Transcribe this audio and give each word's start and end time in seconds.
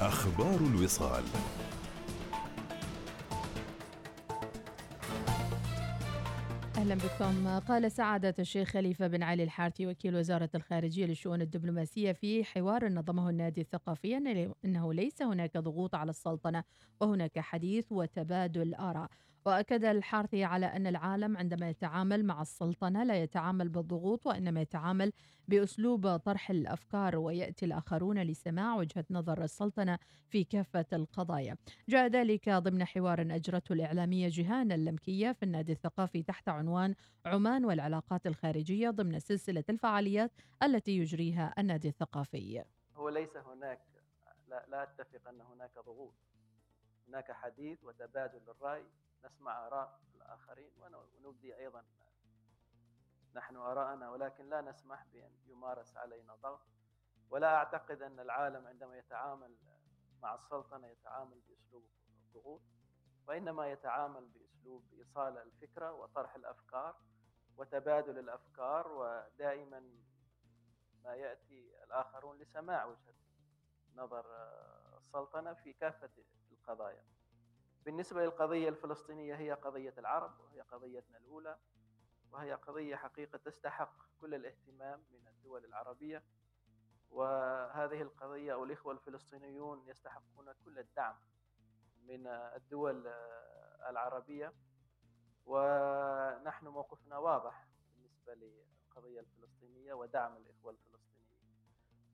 أخبار 0.00 0.56
الوصال. 0.60 1.24
أهلا 6.76 6.94
بكم. 6.94 7.58
قال 7.58 7.92
سعادة 7.92 8.34
الشيخ 8.38 8.68
خليفة 8.68 9.06
بن 9.06 9.22
علي 9.22 9.42
الحارثي 9.42 9.86
وكيل 9.86 10.16
وزارة 10.16 10.50
الخارجية 10.54 11.06
للشؤون 11.06 11.42
الدبلوماسية 11.42 12.12
في 12.12 12.44
حوار 12.44 12.88
نظمه 12.88 13.30
النادي 13.30 13.60
الثقافي 13.60 14.16
أنه 14.64 14.94
ليس 14.94 15.22
هناك 15.22 15.56
ضغوط 15.56 15.94
على 15.94 16.10
السلطنة 16.10 16.64
وهناك 17.00 17.38
حديث 17.38 17.92
وتبادل 17.92 18.74
آراء. 18.74 19.10
وأكد 19.48 19.84
الحارثي 19.84 20.44
على 20.44 20.66
أن 20.66 20.86
العالم 20.86 21.36
عندما 21.36 21.70
يتعامل 21.70 22.24
مع 22.24 22.42
السلطنة 22.42 23.04
لا 23.04 23.22
يتعامل 23.22 23.68
بالضغوط 23.68 24.26
وإنما 24.26 24.60
يتعامل 24.60 25.12
بأسلوب 25.48 26.16
طرح 26.16 26.50
الأفكار 26.50 27.16
ويأتي 27.16 27.64
الآخرون 27.64 28.18
لسماع 28.18 28.76
وجهة 28.76 29.04
نظر 29.10 29.42
السلطنة 29.42 29.98
في 30.28 30.44
كافة 30.44 30.86
القضايا. 30.92 31.56
جاء 31.88 32.06
ذلك 32.06 32.48
ضمن 32.48 32.84
حوار 32.84 33.20
أجرته 33.20 33.72
الإعلامية 33.72 34.28
جيهان 34.28 34.72
اللمكية 34.72 35.32
في 35.32 35.42
النادي 35.42 35.72
الثقافي 35.72 36.22
تحت 36.22 36.48
عنوان 36.48 36.94
عمان 37.26 37.64
والعلاقات 37.64 38.26
الخارجية 38.26 38.90
ضمن 38.90 39.18
سلسلة 39.18 39.64
الفعاليات 39.68 40.32
التي 40.62 40.98
يجريها 40.98 41.54
النادي 41.58 41.88
الثقافي. 41.88 42.64
هو 42.96 43.08
ليس 43.08 43.36
هناك 43.36 43.80
لا, 44.48 44.64
لا 44.68 44.82
أتفق 44.82 45.28
أن 45.28 45.40
هناك 45.40 45.70
ضغوط. 45.86 46.14
هناك 47.08 47.32
حديث 47.32 47.84
وتبادل 47.84 48.40
الرأي 48.48 48.84
نسمع 49.24 49.66
آراء 49.66 50.00
الآخرين 50.14 50.70
ونبدي 50.76 51.56
أيضا. 51.56 51.84
نحن 53.34 53.56
آراءنا 53.56 54.10
ولكن 54.10 54.48
لا 54.48 54.60
نسمح 54.60 55.06
بأن 55.12 55.32
يمارس 55.46 55.96
علينا 55.96 56.34
ضغط. 56.34 56.60
ولا 57.30 57.54
أعتقد 57.54 58.02
أن 58.02 58.20
العالم 58.20 58.66
عندما 58.66 58.98
يتعامل 58.98 59.56
مع 60.22 60.34
السلطنة 60.34 60.86
يتعامل 60.86 61.40
بأسلوب 61.40 61.84
الضغوط 62.24 62.62
وإنما 63.28 63.72
يتعامل 63.72 64.28
بأسلوب 64.28 64.92
إيصال 64.92 65.38
الفكرة 65.38 65.92
وطرح 65.92 66.34
الأفكار 66.34 66.96
وتبادل 67.56 68.18
الأفكار 68.18 68.88
ودائما 68.88 69.80
ما 71.04 71.14
يأتي 71.14 71.84
الآخرون 71.84 72.38
لسماع 72.38 72.84
وجهة 72.84 73.14
نظر 73.94 74.26
السلطنة 74.96 75.54
في 75.54 75.72
كافة 75.72 76.10
القضايا. 76.52 77.04
بالنسبة 77.88 78.24
للقضية 78.24 78.68
الفلسطينية 78.68 79.34
هي 79.34 79.52
قضية 79.52 79.94
العرب 79.98 80.40
وهي 80.40 80.60
قضيتنا 80.60 81.18
الأولى 81.18 81.58
وهي 82.30 82.54
قضية 82.54 82.96
حقيقة 82.96 83.38
تستحق 83.38 83.94
كل 84.20 84.34
الاهتمام 84.34 85.04
من 85.10 85.28
الدول 85.28 85.64
العربية. 85.64 86.22
وهذه 87.10 88.02
القضية 88.02 88.52
أو 88.52 88.64
الإخوة 88.64 88.92
الفلسطينيون 88.92 89.88
يستحقون 89.88 90.52
كل 90.64 90.78
الدعم 90.78 91.16
من 92.02 92.26
الدول 92.26 93.06
العربية. 93.88 94.52
ونحن 95.46 96.68
موقفنا 96.68 97.18
واضح 97.18 97.66
بالنسبة 97.94 98.34
للقضية 98.34 99.20
الفلسطينية 99.20 99.94
ودعم 99.94 100.36
الإخوة 100.36 100.72
الفلسطينيين. 100.72 101.56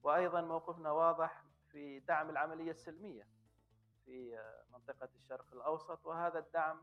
وأيضا 0.03 0.41
موقفنا 0.41 0.91
واضح 0.91 1.45
في 1.69 2.01
دعم 2.01 2.31
العملية 2.31 2.71
السلمية. 2.71 3.34
في 4.05 4.39
منطقة 4.73 5.09
الشرق 5.15 5.47
الأوسط 5.53 6.07
وهذا 6.07 6.39
الدعم 6.39 6.83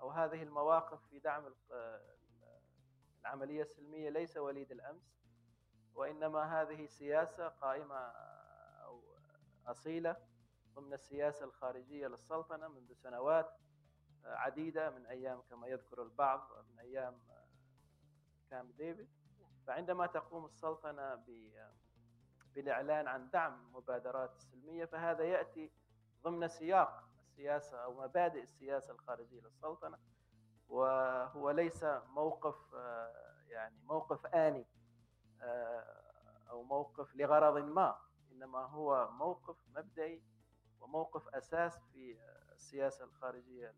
أو 0.00 0.10
هذه 0.10 0.42
المواقف 0.42 1.06
في 1.10 1.18
دعم 1.18 1.54
العملية 3.20 3.62
السلمية 3.62 4.10
ليس 4.10 4.36
وليد 4.36 4.72
الأمس 4.72 5.12
وإنما 5.94 6.62
هذه 6.62 6.86
سياسة 6.86 7.48
قائمة 7.48 7.96
أو 8.84 9.02
أصيلة 9.66 10.16
ضمن 10.74 10.92
السياسة 10.92 11.44
الخارجية 11.44 12.06
للسلطنة 12.06 12.68
منذ 12.68 12.92
سنوات 12.94 13.54
عديدة 14.24 14.90
من 14.90 15.06
أيام 15.06 15.40
كما 15.50 15.66
يذكر 15.66 16.02
البعض 16.02 16.48
من 16.70 16.78
أيام 16.78 17.18
كامب 18.50 18.76
ديفيد. 18.76 19.08
فعندما 19.66 20.06
تقوم 20.06 20.44
السلطنة 20.44 21.24
بالإعلان 22.54 23.08
عن 23.08 23.30
دعم 23.30 23.72
مبادرات 23.72 24.36
السلمية 24.36 24.84
فهذا 24.84 25.24
يأتي 25.24 25.70
ضمن 26.24 26.48
سياق 26.48 27.04
السياسة 27.20 27.76
أو 27.76 28.00
مبادئ 28.02 28.42
السياسة 28.42 28.92
الخارجية 28.92 29.40
للسلطنة 29.40 29.98
وهو 30.68 31.50
ليس 31.50 31.84
موقف 32.08 32.56
يعني 33.48 33.76
موقف 33.84 34.26
آني 34.26 34.66
أو 36.50 36.62
موقف 36.62 37.16
لغرض 37.16 37.56
ما 37.64 37.96
إنما 38.32 38.58
هو 38.58 39.10
موقف 39.10 39.56
مبدئي 39.76 40.22
وموقف 40.80 41.28
أساس 41.28 41.78
في 41.92 42.16
السياسة 42.52 43.04
الخارجية 43.04 43.74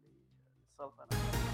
للسلطنة. 0.71 1.54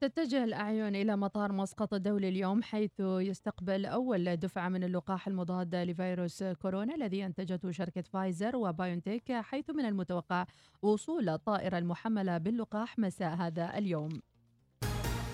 تتجه 0.00 0.44
الأعين 0.44 0.96
إلى 0.96 1.16
مطار 1.16 1.52
مسقط 1.52 1.94
الدولي 1.94 2.28
اليوم 2.28 2.62
حيث 2.62 3.00
يستقبل 3.00 3.86
أول 3.86 4.36
دفعة 4.36 4.68
من 4.68 4.84
اللقاح 4.84 5.28
المضاد 5.28 5.74
لفيروس 5.74 6.44
كورونا 6.44 6.94
الذي 6.94 7.26
أنتجته 7.26 7.70
شركة 7.70 8.02
فايزر 8.02 8.56
وبايونتيك 8.56 9.32
حيث 9.32 9.70
من 9.70 9.84
المتوقع 9.84 10.46
وصول 10.82 11.28
الطائرة 11.28 11.78
المحملة 11.78 12.38
باللقاح 12.38 12.98
مساء 12.98 13.34
هذا 13.34 13.78
اليوم. 13.78 14.22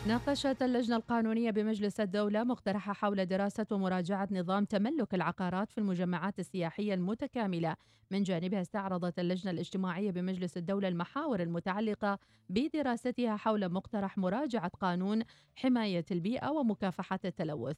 ناقشت 0.04 0.62
اللجنة 0.62 0.96
القانونية 0.96 1.50
بمجلس 1.50 2.00
الدولة 2.00 2.44
مقترحة 2.44 2.92
حول 2.92 3.26
دراسة 3.26 3.66
ومراجعة 3.72 4.28
نظام 4.32 4.64
تملك 4.64 5.14
العقارات 5.14 5.70
في 5.72 5.78
المجمعات 5.78 6.38
السياحية 6.38 6.94
المتكاملة. 6.94 7.76
من 8.10 8.22
جانبها 8.22 8.60
استعرضت 8.60 9.18
اللجنة 9.18 9.50
الاجتماعية 9.50 10.10
بمجلس 10.10 10.56
الدولة 10.56 10.88
المحاور 10.88 11.40
المتعلقة 11.42 12.18
بدراستها 12.48 13.36
حول 13.36 13.68
مقترح 13.72 14.18
مراجعة 14.18 14.68
قانون 14.80 15.22
حماية 15.54 16.04
البيئة 16.10 16.48
ومكافحة 16.50 17.20
التلوث. 17.24 17.76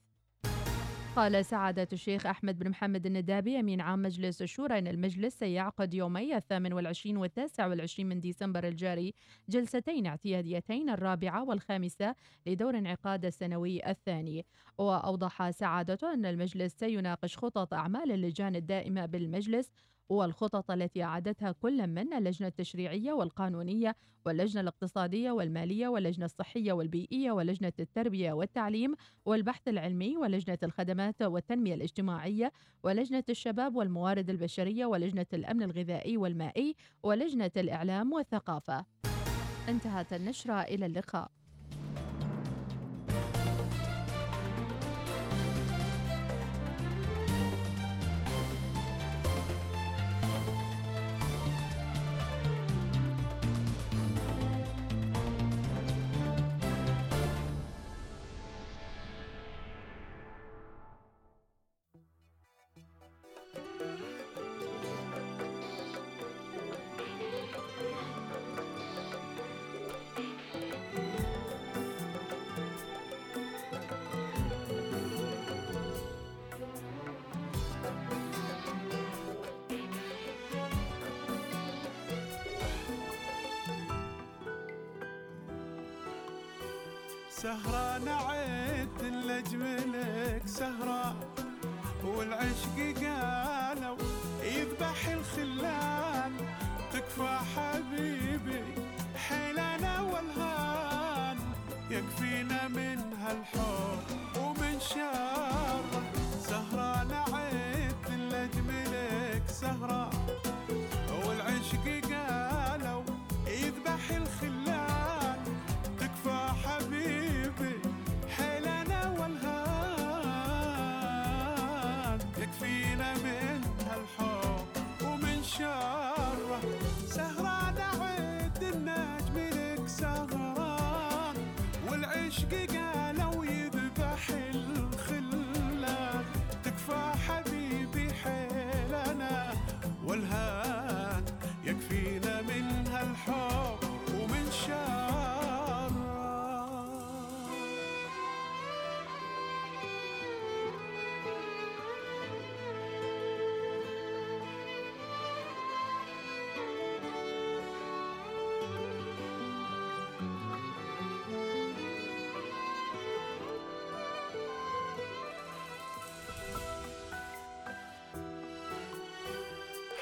قال 1.16 1.44
سعادة 1.44 1.88
الشيخ 1.92 2.26
أحمد 2.26 2.58
بن 2.58 2.70
محمد 2.70 3.06
الندابي 3.06 3.60
أمين 3.60 3.80
عام 3.80 4.02
مجلس 4.02 4.42
الشورى 4.42 4.78
أن 4.78 4.86
المجلس 4.86 5.38
سيعقد 5.38 5.94
يومي 5.94 6.36
الثامن 6.36 6.72
والعشرين 6.72 7.16
والتاسع 7.16 7.66
والعشرين 7.66 8.08
من 8.08 8.20
ديسمبر 8.20 8.68
الجاري 8.68 9.14
جلستين 9.48 10.06
اعتياديتين 10.06 10.90
الرابعة 10.90 11.44
والخامسة 11.44 12.14
لدور 12.46 12.78
انعقاد 12.78 13.24
السنوي 13.24 13.90
الثاني. 13.90 14.46
وأوضح 14.78 15.50
سعادته 15.50 16.14
أن 16.14 16.26
المجلس 16.26 16.74
سيناقش 16.78 17.38
خطط 17.38 17.74
أعمال 17.74 18.12
اللجان 18.12 18.56
الدائمة 18.56 19.06
بالمجلس 19.06 19.70
والخطط 20.08 20.70
التي 20.70 21.02
أعدتها 21.02 21.52
كل 21.52 21.86
من 21.86 22.14
اللجنة 22.14 22.48
التشريعية 22.48 23.12
والقانونية 23.12 23.96
واللجنة 24.26 24.60
الاقتصادية 24.60 25.30
والمالية 25.30 25.88
واللجنة 25.88 26.24
الصحية 26.24 26.72
والبيئية 26.72 27.32
ولجنة 27.32 27.72
التربية 27.80 28.32
والتعليم 28.32 28.94
والبحث 29.24 29.68
العلمي 29.68 30.16
ولجنة 30.16 30.58
الخدمات 30.62 31.22
والتنمية 31.22 31.74
الاجتماعية 31.74 32.52
ولجنة 32.82 33.24
الشباب 33.28 33.76
والموارد 33.76 34.30
البشرية 34.30 34.86
ولجنة 34.86 35.26
الأمن 35.32 35.62
الغذائي 35.62 36.16
والمائي 36.16 36.76
ولجنة 37.02 37.50
الإعلام 37.56 38.12
والثقافة. 38.12 38.84
انتهت 39.68 40.12
النشرة 40.12 40.62
إلى 40.62 40.86
اللقاء. 40.86 41.30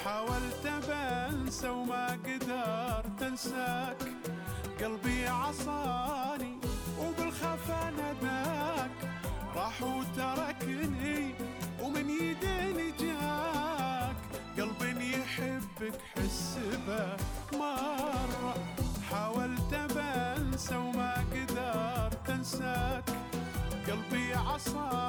حاولت 0.05 0.67
بنسى 0.89 1.69
وما 1.69 2.07
قدرت 2.07 3.23
أنساك. 3.23 4.03
قلبي 4.81 5.27
عصاني 5.27 6.59
وبالخفا 6.99 7.91
نداك 7.91 8.91
راح 9.57 9.83
وتركني 9.83 11.35
ومن 11.83 12.11
يديني 12.11 12.91
جاك. 13.01 14.17
قلبي 14.59 15.11
يحبك 15.19 15.99
حس 16.17 16.59
به 16.87 17.17
مرة 17.59 18.55
حاولت 19.11 19.75
بنسى 19.95 20.77
وما 20.77 21.15
قدرت 21.33 22.31
أنساك. 22.31 23.05
قلبي 23.87 24.35
عصاني 24.35 25.02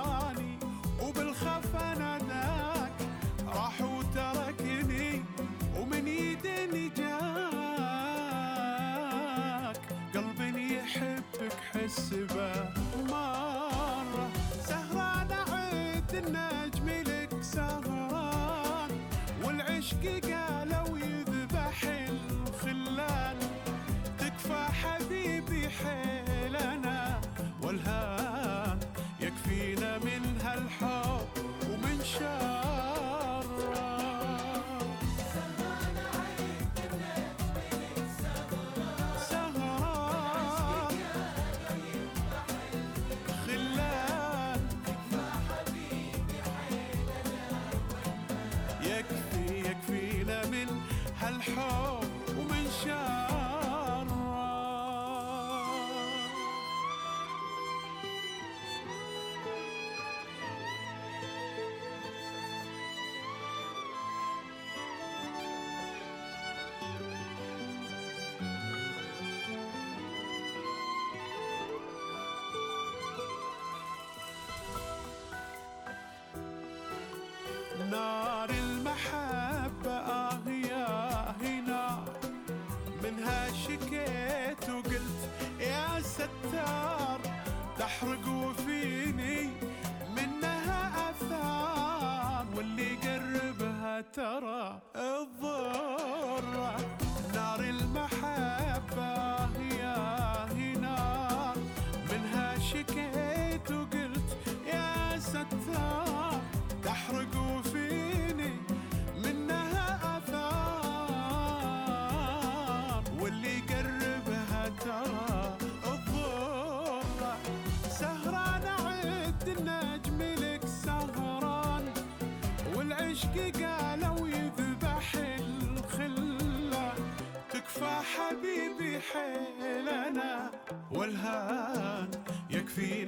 والهان 131.04 132.08
يكفينا 132.50 133.03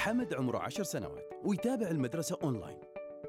حمد 0.00 0.34
عمره 0.34 0.58
عشر 0.58 0.82
سنوات 0.82 1.30
ويتابع 1.44 1.90
المدرسة 1.90 2.38
أونلاين. 2.42 2.78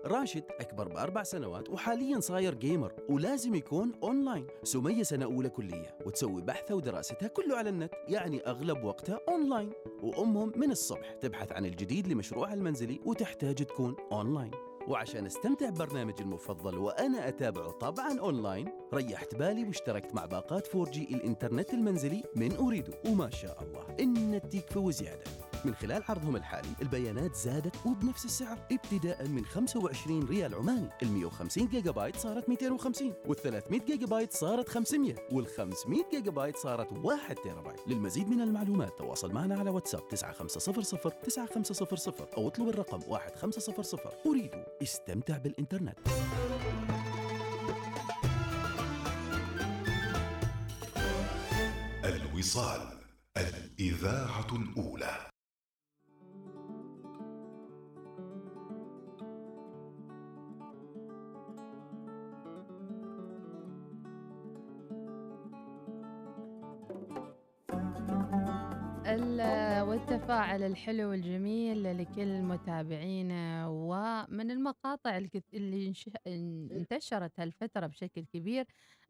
راشد 0.06 0.44
أكبر 0.60 0.88
بأربع 0.88 1.24
سنوات 1.24 1.70
وحاليا 1.70 2.20
صاير 2.20 2.54
gamer 2.54 2.94
ولازم 3.10 3.56
يكون 3.56 3.92
أونلاين. 4.04 4.48
سمية 4.64 5.04
سنة 5.04 5.26
أولى 5.26 5.50
كلية 5.50 5.98
وتسوي 6.06 6.42
بحثها 6.42 6.76
ودراستها 6.76 7.28
كله 7.28 7.58
على 7.58 7.70
النت 7.70 7.94
يعني 8.08 8.42
أغلب 8.42 8.84
وقتها 8.84 9.20
أونلاين. 9.30 9.72
وأمهم 10.04 10.52
من 10.56 10.72
الصبح 10.72 11.14
تبحث 11.22 11.52
عن 11.52 11.66
الجديد 11.66 12.08
لمشروعها 12.08 12.54
المنزلي 12.54 13.00
وتحتاج 13.06 13.56
تكون 13.56 13.96
أونلاين. 14.12 14.52
وعشان 14.88 15.26
استمتع 15.26 15.70
ببرنامجي 15.70 16.24
المفضل 16.24 16.78
وأنا 16.78 17.28
أتابعه 17.28 17.72
طبعا 17.72 18.20
أونلاين 18.20 18.70
ريحت 18.94 19.36
بالي 19.36 19.64
واشتركت 19.64 20.16
مع 20.16 20.26
باقات 20.26 20.68
4G 20.68 20.98
الإنترنت 20.98 21.74
المنزلي 21.74 22.24
من 22.36 22.56
أوريدو 22.56 22.92
وما 23.08 23.30
شاء 23.30 23.64
الله 23.64 23.96
النت 24.00 24.56
يكفي 24.56 24.80
وزيادة 24.80 25.24
من 25.66 25.76
خلال 25.76 26.04
عرضهم 26.10 26.36
الحالي. 26.36 26.70
البيانات 26.82 27.36
زادت 27.36 27.76
وبنفس 27.86 28.26
السعر 28.26 28.58
ابتداء 28.72 29.28
من 29.28 29.46
25 29.46 30.24
ريال 30.28 30.56
عماني. 30.56 30.90
ال 31.04 31.12
150 31.12 31.68
جيجا 31.68 31.92
بايت 31.92 32.18
صارت 32.18 32.50
250 32.50 33.14
وال 33.26 33.38
300 33.38 33.82
جيجا 33.82 34.06
بايت 34.06 34.34
صارت 34.34 34.70
500 34.70 35.16
وال 35.32 35.48
500 35.48 36.02
جيجا 36.12 36.32
بايت 36.32 36.58
صارت 36.58 36.92
1 36.92 37.36
تيرا 37.36 37.62
بايت 37.62 37.88
للمزيد 37.88 38.30
من 38.30 38.42
المعلومات 38.42 38.98
تواصل 38.98 39.34
معنا 39.34 39.60
على 39.60 39.70
واتساب 39.70 40.08
9500 40.08 41.20
9500 41.24 42.30
أو 42.38 42.48
اطلب 42.48 42.70
الرقم 42.70 43.00
1500 43.44 44.06
أريد 44.26 44.52
استمتع 44.82 45.38
بالإنترنت. 45.38 45.98
الوصال 52.06 52.82
الإذاعة 53.38 54.48
الأولى. 54.56 55.31
ال- 70.02 70.14
والتفاعل 70.14 70.64
الحلو 70.64 71.10
والجميل 71.10 71.98
لكل 71.98 72.42
متابعينا 72.42 73.68
ومن 73.68 74.52
المقاطع 74.52 75.18
اللي 75.54 75.94
انتشرت 76.72 77.40
هالفترة 77.40 77.88
بشكل 77.88 78.26
كبير 78.34 78.66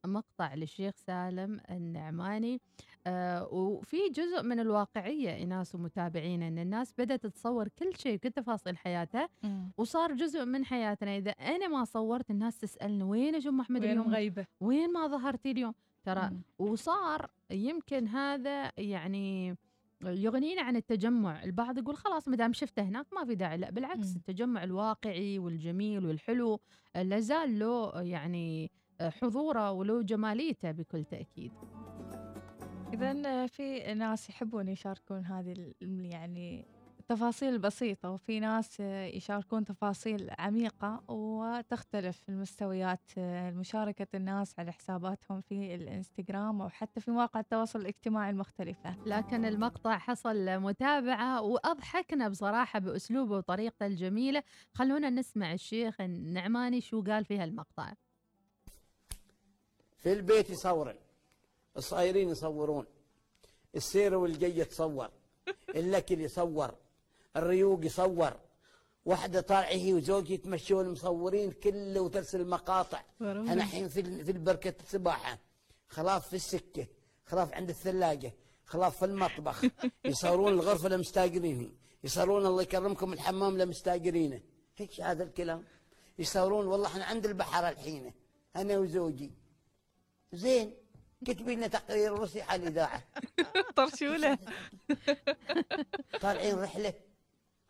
مقطع 0.06 0.54
للشيخ 0.54 0.96
سالم 0.96 1.60
النعماني. 1.70 2.62
آه، 3.08 3.48
وفي 3.54 3.98
جزء 4.10 4.44
من 4.44 4.60
الواقعية 4.60 5.44
إناس 5.44 5.76
ومتابعينا 5.76 6.48
إن 6.48 6.60
الناس 6.60 6.94
بدأت 6.98 7.26
تصور 7.26 7.68
كل 7.68 7.96
شيء 7.98 8.16
وكل 8.16 8.32
تفاصيل 8.32 8.78
حياتها 8.78 9.30
وصار 9.78 10.14
جزء 10.14 10.46
من 10.46 10.66
حياتنا. 10.66 11.18
إذا 11.18 11.32
أنا 11.32 11.68
ما 11.68 11.84
صورت 11.86 12.32
الناس 12.32 12.58
تسألني 12.58 13.04
وين 13.04 13.48
أم 13.48 13.60
أحمد 13.62 13.82
وين 13.82 13.92
اليوم؟ 13.92 14.08
مغيبة؟ 14.10 14.46
وين 14.62 14.94
ما 14.94 15.08
ظهرتي 15.08 15.52
اليوم؟ 15.52 15.74
ترى. 16.04 16.32
وصار 16.60 17.30
يمكن 17.52 18.08
هذا 18.08 18.72
يعني 18.78 19.58
يغنينا 20.04 20.62
عن 20.62 20.76
التجمع. 20.76 21.44
البعض 21.44 21.78
يقول 21.78 21.98
خلاص 21.98 22.28
ما 22.28 22.36
دام 22.36 22.54
شفته 22.54 22.84
هناك 22.84 23.06
ما 23.14 23.26
في 23.26 23.36
داعي. 23.36 23.58
لا 23.58 23.72
بالعكس. 23.72 24.16
التجمع 24.16 24.64
الواقعي 24.64 25.40
والجميل 25.40 26.06
والحلو 26.06 26.60
لازال 26.96 27.60
له 27.60 28.02
يعني 28.02 28.72
حضوره 29.02 29.72
وله 29.72 30.02
جماليته 30.02 30.72
بكل 30.72 31.04
تأكيد. 31.04 31.52
إذا 32.94 33.48
في 33.48 33.94
ناس 33.94 34.30
يحبون 34.30 34.68
يشاركون 34.68 35.26
هذه 35.26 35.74
يعني 35.82 36.66
التفاصيل 37.12 37.54
البسيطة 37.54 38.10
وفي 38.10 38.40
ناس 38.40 38.80
يشاركون 39.14 39.66
تفاصيل 39.66 40.30
عميقة 40.40 41.04
وتختلف 41.08 42.22
المستويات 42.30 43.12
مشاركة 43.56 44.08
الناس 44.16 44.60
على 44.60 44.72
حساباتهم 44.72 45.42
في 45.42 45.76
الإنستغرام 45.76 46.62
أو 46.62 46.70
حتى 46.70 47.02
في 47.02 47.12
مواقع 47.12 47.40
التواصل 47.40 47.82
الاجتماعي 47.82 48.30
المختلفة. 48.30 48.96
لكن 49.06 49.46
المقطع 49.46 49.98
حصل 49.98 50.60
متابعة 50.60 51.42
وأضحكنا 51.42 52.30
بصراحة 52.30 52.80
بأسلوبه 52.80 53.38
وطريقته 53.38 53.86
الجميلة. 53.86 54.44
خلونا 54.74 55.10
نسمع 55.10 55.54
الشيخ 55.54 56.02
النعماني 56.02 56.82
شو 56.82 57.04
قال 57.04 57.26
في 57.26 57.38
هالمقطع. 57.38 57.94
في 59.98 60.14
البيت 60.14 60.50
يصورن 60.50 60.96
الصايرين 61.78 62.30
يصورون 62.30 62.86
السيرة 63.76 64.16
والجية 64.16 64.64
تصور 64.64 65.10
الأكل 65.76 66.22
يصور. 66.22 66.76
الريوق 67.36 67.86
يصور. 67.86 68.34
واحدة 69.06 69.42
طالعة 69.42 69.70
هي 69.70 69.94
وزوجي 69.94 70.34
يتمشون 70.34 70.90
مصورين 70.90 71.52
كله 71.52 72.02
وترسل 72.02 72.48
مقاطع. 72.48 73.04
إحنا 73.22 73.54
الحين 73.54 73.90
في 73.90 74.24
في 74.24 74.32
البركة 74.32 74.74
السباحة 74.84 75.40
خلاص 75.88 76.28
في 76.28 76.36
السكة. 76.36 76.88
خلاص 77.26 77.52
عند 77.52 77.70
الثلاجة. 77.70 78.34
خلاص 78.66 78.94
في 78.94 79.06
المطبخ. 79.06 79.66
يصورون 80.06 80.54
الغرفة 80.54 80.90
لمستاجرين 80.90 81.78
يصورون 82.04 82.46
الله 82.46 82.62
يكرمكم 82.62 83.14
الحمام 83.14 83.58
لمستأجرينه. 83.58 84.42
إيش 84.80 85.02
هذا 85.02 85.24
الكلام. 85.24 85.64
يصورون 86.20 86.68
والله 86.68 86.88
إحنا 86.88 87.06
عند 87.06 87.26
البحر 87.26 87.70
الحين. 87.70 88.14
أنا 88.56 88.78
وزوجي. 88.78 89.32
زين. 90.34 90.74
كتبي 91.26 91.56
لنا 91.56 91.68
تقرير 91.68 92.12
روسي 92.12 92.42
على 92.42 92.64
الإذاعة. 92.64 93.04
طرشولة. 93.76 94.38
طالعين 96.22 96.60
رحلة. 96.60 96.94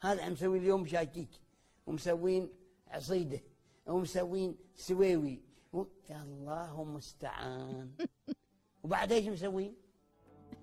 هذا 0.03 0.23
عم 0.23 0.31
مسوي 0.31 0.57
اليوم 0.57 0.85
شاكيك 0.85 1.29
ومسوين 1.85 2.49
عصيدة 2.87 3.39
ومسوين 3.85 4.55
سويوي. 4.75 5.41
و... 5.73 5.83
يا 6.09 6.23
الله 6.23 6.81
المستعان 6.81 7.91
وبعد 8.83 9.11
إيش 9.11 9.27
مسوين؟ 9.27 9.75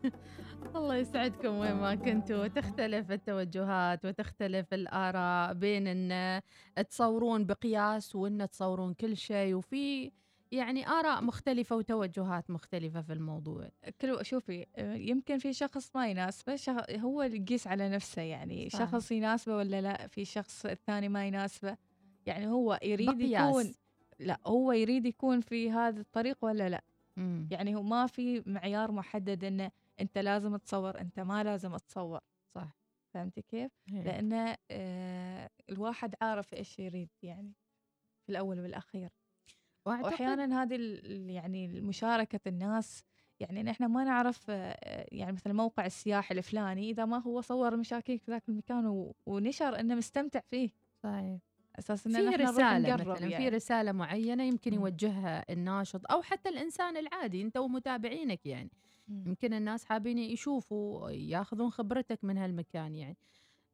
الله 0.77 0.97
يسعدكم 0.97 1.59
وين 1.59 1.73
ما 1.73 1.95
كنتوا. 1.95 2.47
تختلف 2.47 3.11
التوجهات 3.11 4.05
وتختلف 4.05 4.75
الآراء 4.75 5.55
بين 5.55 5.87
أن 5.87 6.43
تصورون 6.91 7.47
بقياس 7.47 8.17
وأن 8.17 8.51
تصورون 8.51 8.95
كل 8.95 9.17
شيء. 9.17 9.55
وفي 9.55 10.13
يعني 10.53 10.89
آراء 10.89 11.23
مختلفة 11.25 11.77
وتوجهات 11.77 12.51
مختلفة 12.51 13.03
في 13.03 13.13
الموضوع 13.13 13.69
كل 14.01 14.25
شوفي 14.25 14.67
آه، 14.77 14.95
يمكن 14.95 15.39
في 15.39 15.53
شخص 15.53 15.97
ما 15.97 16.09
يناسبه 16.09 16.57
شخ... 16.57 16.91
هو 16.91 17.23
اللي 17.23 17.37
يقيس 17.37 17.67
على 17.67 17.89
نفسه 17.89 18.23
يعني 18.23 18.71
صح. 18.71 18.79
شخص 18.79 19.13
يناسبه 19.13 19.57
ولا 19.57 19.81
لا 19.81 20.07
في 20.07 20.25
شخص 20.25 20.67
الثاني 20.67 21.09
ما 21.09 21.27
يناسبه 21.27 21.77
يعني 22.27 22.47
هو 22.47 22.79
يريد 22.83 23.11
بقياس. 23.11 23.49
يكون 23.49 23.75
لا 24.19 24.41
هو 24.47 24.73
يريد 24.73 25.07
يكون 25.07 25.41
في 25.41 25.71
هذا 25.71 26.01
الطريق 26.01 26.39
ولا 26.41 26.69
لا 26.69 26.85
مم. 27.17 27.49
يعني 27.51 27.75
هو 27.77 27.83
ما 27.83 28.07
في 28.07 28.43
معيار 28.47 28.93
محدد 28.93 29.45
إنه 29.45 29.71
أنت 30.01 30.19
لازم 30.19 30.57
تصور 30.57 31.01
أنت 31.01 31.21
ما 31.21 31.45
لازم 31.45 31.77
تصور 31.77 32.21
صح 32.55 32.77
فهمتي 33.15 33.43
كيف؟ 33.43 33.73
هي. 33.89 34.03
لأن 34.03 34.57
آه 34.71 35.51
الواحد 35.71 36.15
عارف 36.23 36.55
إيش 36.55 36.79
يريد 36.79 37.09
يعني 37.23 37.53
في 38.23 38.33
الأول 38.33 38.61
والأخير 38.61 39.11
وأعتقد 39.89 40.13
واحيانا 40.13 40.63
هذه 40.63 41.01
يعني 41.27 41.69
مشاركة 41.69 42.41
الناس 42.47 43.05
يعني 43.41 43.63
نحن 43.63 43.85
ما 43.85 44.05
نعرف 44.05 44.47
آه، 44.51 45.07
يعني 45.13 45.33
مثل 45.33 45.51
الموقع 45.51 45.87
السياحي 45.87 46.35
الفلاني 46.35 46.91
إذا 46.91 47.05
ما 47.05 47.19
هو 47.19 47.41
صور 47.41 47.77
مشاكيك 47.77 48.23
في 48.23 48.31
ذاك 48.31 48.49
المكان 48.49 49.13
ونشر 49.27 49.81
إنه 49.81 49.95
مستمتع 49.95 50.41
فيه 50.41 50.71
صحيح 51.03 51.39
أساس 51.79 52.07
إن 52.07 52.13
في 52.13 52.23
نقرب 52.23 52.41
مثلا 52.41 52.97
في 53.17 53.29
يعني. 53.29 53.49
رسالة 53.49 53.93
معينة 53.93 54.45
يمكن 54.45 54.71
مم. 54.71 54.77
يوجهها 54.81 55.53
الناشط 55.53 56.13
أو 56.13 56.23
حتى 56.23 56.49
الإنسان 56.49 56.97
العادي 56.97 57.43
أنت 57.43 57.57
ومتابعينك 57.57 58.47
يعني. 58.47 58.71
يمكن 59.09 59.55
الناس 59.55 59.85
حابين 59.85 60.19
يشوفوا 60.19 61.11
ياخذون 61.11 61.71
خبرتك 61.71 62.25
من 62.25 62.39
هالمكان 62.39 62.95
يعني 62.95 63.17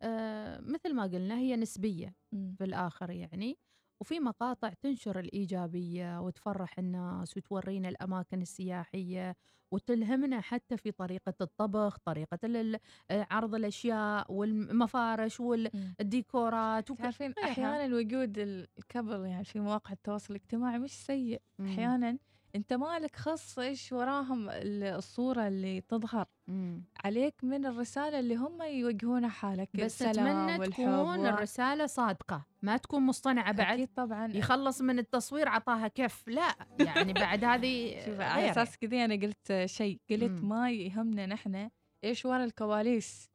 آه 0.02 0.60
مثل 0.60 0.94
ما 0.94 1.02
قلنا 1.02 1.38
هي 1.38 1.56
نسبية 1.56 2.14
مم. 2.32 2.54
في 2.58 2.64
الآخر 2.64 3.10
يعني 3.10 3.58
وفي 4.00 4.20
مقاطع 4.20 4.68
تنشر 4.82 5.18
الإيجابية 5.20 6.20
وتفرح 6.20 6.78
الناس 6.78 7.36
وتورينا 7.36 7.88
الأماكن 7.88 8.42
السياحية 8.42 9.36
وتلهمنا 9.70 10.40
حتى 10.40 10.76
في 10.76 10.90
طريقة 10.90 11.34
الطبخ 11.40 11.98
طريقة 12.04 12.38
ال- 12.44 12.78
عرض 13.10 13.54
الأشياء 13.54 14.32
والمفارش 14.32 15.40
مم. 15.40 15.46
والديكورات 15.46 16.90
وك- 16.90 16.98
تعرفين 16.98 17.32
غيرها. 17.38 17.50
أحيانا 17.52 17.96
وجود 17.96 18.38
الكبل 18.38 19.26
يعني 19.26 19.44
في 19.44 19.60
مواقع 19.60 19.92
التواصل 19.92 20.34
الاجتماعي 20.34 20.78
مش 20.78 20.90
سيء 21.06 21.40
مم. 21.58 21.66
أحيانا 21.66 22.18
أنت 22.56 22.72
مالك 22.72 23.16
خص 23.16 23.58
إيش 23.58 23.92
وراهم 23.92 24.50
ال- 24.50 24.82
الصورة 24.84 25.48
اللي 25.48 25.80
تظهر؟ 25.80 26.26
مم. 26.48 26.82
عليك 27.04 27.34
من 27.42 27.66
الرسالة 27.66 28.18
اللي 28.18 28.36
هم 28.36 28.62
يوجهونها 28.62 29.28
حالك 29.28 29.68
بس 29.76 30.02
والحب 30.02 30.64
تكون 30.72 31.18
و- 31.20 31.26
الرسالة 31.26 31.86
صادقة 31.86 32.46
ما 32.62 32.76
تكون 32.76 33.02
مصطنعة 33.02 33.52
بعد. 33.52 33.74
أكيد 33.74 33.88
طبعا. 33.96 34.26
يخلص 34.36 34.80
من 34.80 34.98
التصوير 34.98 35.48
عطاها 35.48 35.88
كف. 35.88 36.28
لا 36.28 36.54
يعني 36.80 37.12
بعد 37.12 37.44
هذه 37.44 38.04
شوف 38.06 38.20
على 38.20 38.50
أساس 38.50 38.76
كذا 38.78 39.04
أنا 39.04 39.14
قلت 39.14 39.62
شيء 39.64 40.00
قلت 40.10 40.22
مم. 40.42 40.48
ما 40.48 40.70
يهمنا 40.70 41.26
نحن 41.26 41.70
إيش 42.04 42.24
ورا 42.26 42.44
الكواليس. 42.44 43.30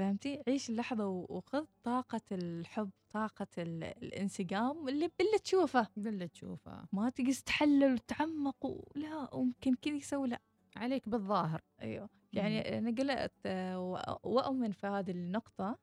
فهمتي؟ 0.00 0.42
عيش 0.48 0.70
اللحظة 0.70 1.06
و- 1.06 1.26
وخذ 1.28 1.64
طاقة 1.84 2.20
الحب 2.32 2.90
طاقة 3.10 3.46
ال- 3.58 3.84
الانسجام 3.84 4.88
اللي 4.88 5.10
اللي 5.20 5.38
تشوفه. 5.44 5.88
باللي 5.96 6.28
تشوفه. 6.28 6.84
ما 6.92 7.10
تقيس 7.10 7.42
تحلل 7.42 7.92
وتعمق 7.94 8.66
ولا 8.66 9.34
وممكن 9.34 9.74
كذا 9.74 9.94
يسوي 9.94 10.28
لا. 10.28 10.40
عليك 10.76 11.08
بالظاهر. 11.08 11.60
أيوه. 11.82 12.08
يعني 12.32 12.78
أنا 12.78 12.90
قلت 12.90 13.32
وأؤمن 14.24 14.72
في 14.72 14.86
هذه 14.86 15.10
النقطة. 15.10 15.78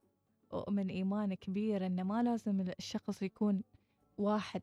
أؤمن 0.53 0.89
ايمان 0.89 1.33
كبير 1.33 1.85
إنه 1.85 2.03
ما 2.03 2.23
لازم 2.23 2.61
الشخص 2.79 3.21
يكون 3.21 3.63
واحد. 4.17 4.61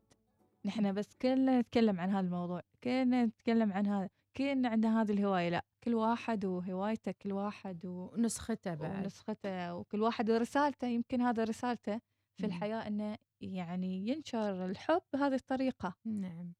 نحن 0.65 0.93
بس 0.93 1.15
كلنا 1.21 1.59
نتكلم 1.61 1.99
عن 1.99 2.09
هذا 2.09 2.25
الموضوع. 2.25 2.61
كلنا 2.83 3.25
نتكلم 3.25 3.73
عن 3.73 3.87
هذا 3.87 4.09
كلنا 4.37 4.69
عندنا 4.69 5.01
هذه 5.01 5.11
الهواية 5.11 5.49
لا. 5.49 5.65
كل 5.85 5.93
واحد 5.95 6.45
وهوايته 6.45 7.11
كل 7.11 7.33
واحد. 7.33 7.85
ونسخته 7.85 8.73
بعد 8.75 9.03
ونسخته 9.03 9.75
وكل 9.75 10.01
واحد 10.01 10.29
ورسالته 10.29 10.87
يمكن 10.87 11.21
هذا 11.21 11.43
رسالته 11.43 12.01
في 12.37 12.43
مم. 12.43 12.45
الحياة 12.45 12.87
إنه 12.87 13.17
يعني 13.41 14.07
ينشر 14.07 14.65
الحب 14.65 15.01
بهذه 15.13 15.35
الطريقة 15.35 15.95
نعم 16.05 16.53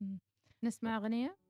مم. 0.00 0.18
نسمع 0.64 0.96
أغنية 0.96 1.41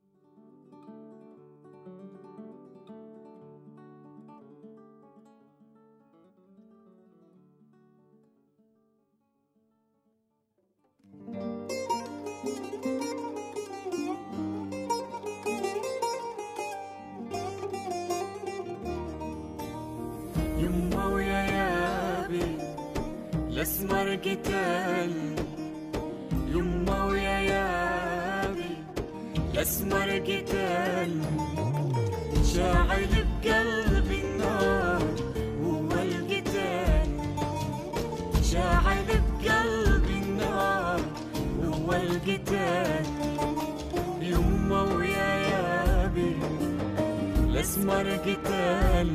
الأسمر 47.93 48.17
قتال 48.17 49.11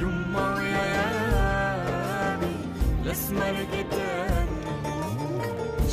يما 0.00 0.54
ويا 0.54 0.84
يابي 0.94 2.54
الأسمر 3.02 3.56
قتال 3.72 4.48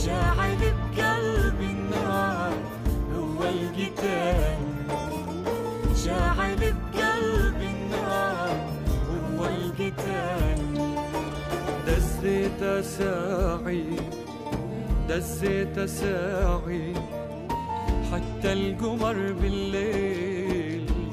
شاعل 0.06 0.58
بقلبي 0.62 1.66
النار 1.66 2.54
هو 3.16 3.40
القتال. 3.44 4.66
شاعل 6.06 6.56
بقلبي 6.56 7.68
النار 7.76 8.58
هو 9.10 9.46
القتال. 9.46 10.62
دزيت 11.88 12.62
ساعي 12.86 13.86
دزيت 15.10 15.80
ساعي 15.80 16.94
حتى 18.12 18.54
القمر 18.54 19.18
بالليل 19.42 20.15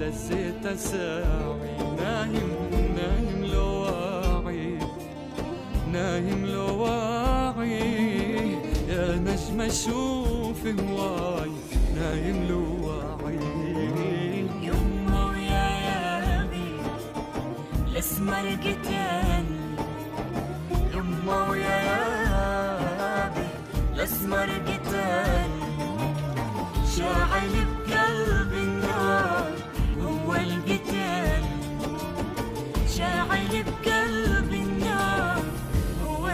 دزيت 0.02 0.78
ساعي 0.78 1.78
نايم 1.98 2.50
نايم 2.96 3.44
لو 3.44 3.66
واعي 3.66 4.78
نايم 5.92 6.46
لو 6.46 6.82
واعي 6.82 8.52
يا 8.88 9.16
نجم 9.16 9.68
شوف 9.70 10.66
هواي 10.66 11.50
نايم 11.96 12.46
لو 12.48 12.86
واعي 12.86 13.38
يما 14.62 15.24
ويا 15.30 15.66
يابي 15.86 16.70
الاسمر 17.88 18.46
قتال 18.64 19.46
يما 20.94 21.48
ويا 21.50 21.78
يابي 21.90 23.46
الاسمر 23.94 24.48
قتال 24.68 25.50
شاعل 26.96 27.61
بقلبي 33.62 34.62
النار 34.62 35.42
هو 36.06 36.28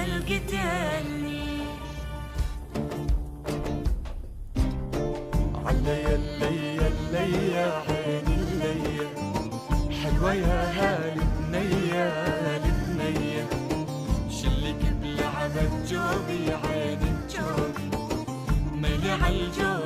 الليا 6.14 6.88
الليا 6.88 7.82
عيني 7.88 8.36
حلوة 10.02 10.34
يا 10.34 10.60
هالي 10.78 11.20
بنية 11.38 12.08
هالي 12.08 12.72
بنية 12.86 13.46
شلك 14.30 14.82
جوبي 15.90 16.52
عيني 16.64 17.12
جوبي 17.34 17.88
عليا 19.22 19.80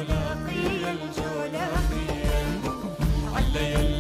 الليا 3.39 3.92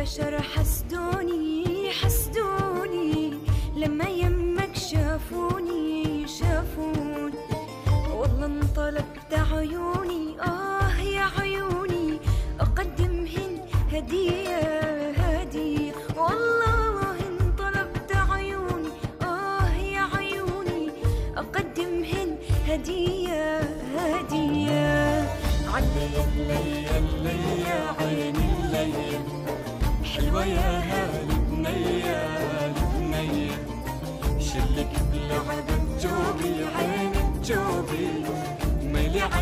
البشر 0.00 0.42
حسدوني 0.42 1.59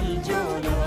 ميلي 0.01 0.78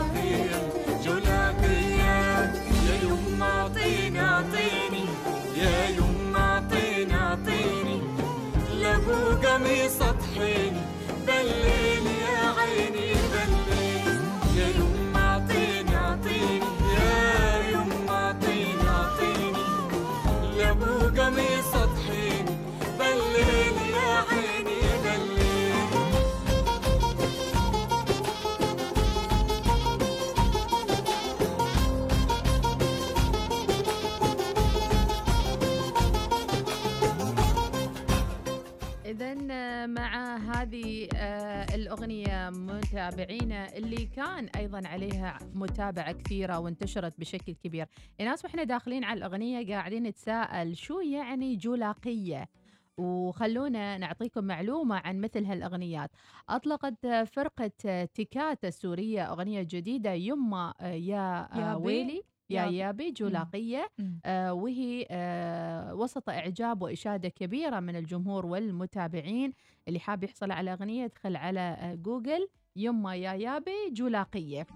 متابعينا 43.10 43.78
اللي 43.78 44.06
كان 44.06 44.46
أيضا 44.56 44.82
عليها 44.88 45.40
متابعة 45.54 46.12
كثيرة 46.12 46.60
وانتشرت 46.60 47.20
بشكل 47.20 47.54
كبير. 47.54 47.88
الناس 48.20 48.46
وإحنا 48.46 48.64
داخلين 48.64 49.04
على 49.04 49.18
الأغنية 49.18 49.76
قاعدين 49.76 50.04
نتساءل 50.04 50.78
شو 50.78 51.00
يعني 51.00 51.56
جولاقية؟ 51.56 52.50
وخلونا 52.98 53.98
نعطيكم 53.98 54.44
معلومة 54.44 54.96
عن 54.96 55.22
مثل 55.22 55.46
هالأغنيات. 55.46 56.12
أطلقت 56.50 57.08
فرقة 57.08 57.72
تيكاتا 58.14 58.68
السورية 58.68 59.32
أغنية 59.32 59.62
جديدة 59.62 60.12
يما 60.14 60.74
يا 60.82 61.48
آه، 61.54 61.60
يابي؟ 61.60 61.86
ويلي؟ 61.86 62.22
يا 62.50 62.66
يابي. 62.66 63.12
جولاقية. 63.12 63.88
آه، 64.26 64.54
وهي 64.54 65.08
آه، 65.12 65.96
وسط 65.96 66.30
إعجاب 66.30 66.82
وإشادة 66.82 67.30
كبيرة 67.30 67.80
من 67.80 67.96
الجمهور 67.96 68.46
والمتابعين. 68.46 69.54
اللي 69.88 70.00
حاب 70.00 70.24
يحصل 70.24 70.52
على 70.52 70.74
أغنية 70.74 71.04
يدخل 71.04 71.36
على 71.36 71.60
آه، 71.60 71.96
جوجل. 71.96 72.48
يما 72.76 73.16
يا 73.16 73.34
يابي 73.34 73.90
جولاقية. 73.92 74.68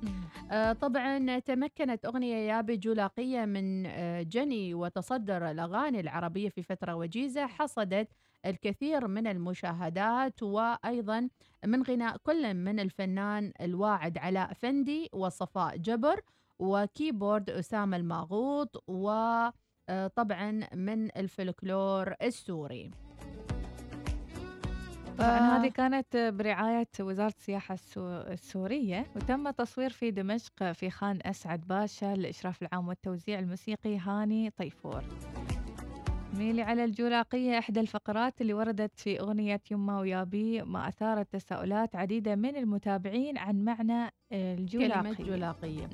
آه، 0.52 0.74
طبعا 0.74 1.40
تمكنت 1.40 2.06
أغنية 2.06 2.36
يابي 2.36 2.78
جولاقية 2.78 3.46
من 3.46 3.86
آه، 3.86 4.22
جني 4.22 4.74
وتصدر 4.74 5.52
الأغاني 5.52 6.00
العربية 6.00 6.50
في 6.50 6.64
فترة 6.64 6.96
وجيزة. 6.96 7.48
حصدت 7.48 8.08
الكثير 8.46 9.08
من 9.08 9.28
المشاهدات 9.28 10.44
وأيضا 10.44 11.30
من 11.66 11.84
غناء 11.84 12.18
كل 12.18 12.54
من 12.54 12.80
الفنان 12.80 13.52
الواعد 13.62 14.18
علاء 14.18 14.54
فندي 14.54 15.10
وصفاء 15.14 15.78
جبر 15.78 16.22
وكيبورد 16.60 17.50
أسامة 17.50 17.98
الماغوط 17.98 18.84
وطبعا 18.88 20.68
من 20.74 21.18
الفلكلور 21.18 22.14
السوري. 22.22 23.05
طبعا. 25.18 25.30
آه. 25.30 25.58
هذه 25.62 25.68
كانت 25.68 26.18
برعاية 26.38 26.88
وزارة 27.00 27.34
السياحة 27.38 27.74
السو- 27.74 28.32
السورية 28.32 29.06
وتم 29.16 29.50
تصوير 29.50 29.90
في 29.90 30.12
دمشق 30.12 30.72
في 30.72 30.90
خان 30.90 31.20
أسعد 31.26 31.62
باشا 31.68 32.06
للإشراف 32.16 32.62
العام 32.62 32.88
والتوزيع 32.88 33.40
الموسيقي 33.40 33.98
هاني 33.98 34.50
طيفور. 34.50 35.04
ميلي 36.34 36.62
على 36.62 36.84
الجولاقية 36.84 37.60
إحدى 37.60 37.80
الفقرات 37.80 38.42
اللي 38.42 38.54
وردت 38.54 39.00
في 39.00 39.20
أغنية 39.20 39.62
يما 39.72 40.00
ويابي 40.00 40.62
ما 40.62 40.88
أثارت 40.88 41.34
تساؤلات 41.34 41.96
عديدة 41.96 42.36
من 42.36 42.56
المتابعين 42.56 43.38
عن 43.38 43.64
معنى 43.66 44.12
الجولاقية. 44.32 45.02
كلمة 45.14 45.30
جولاقية. 45.30 45.90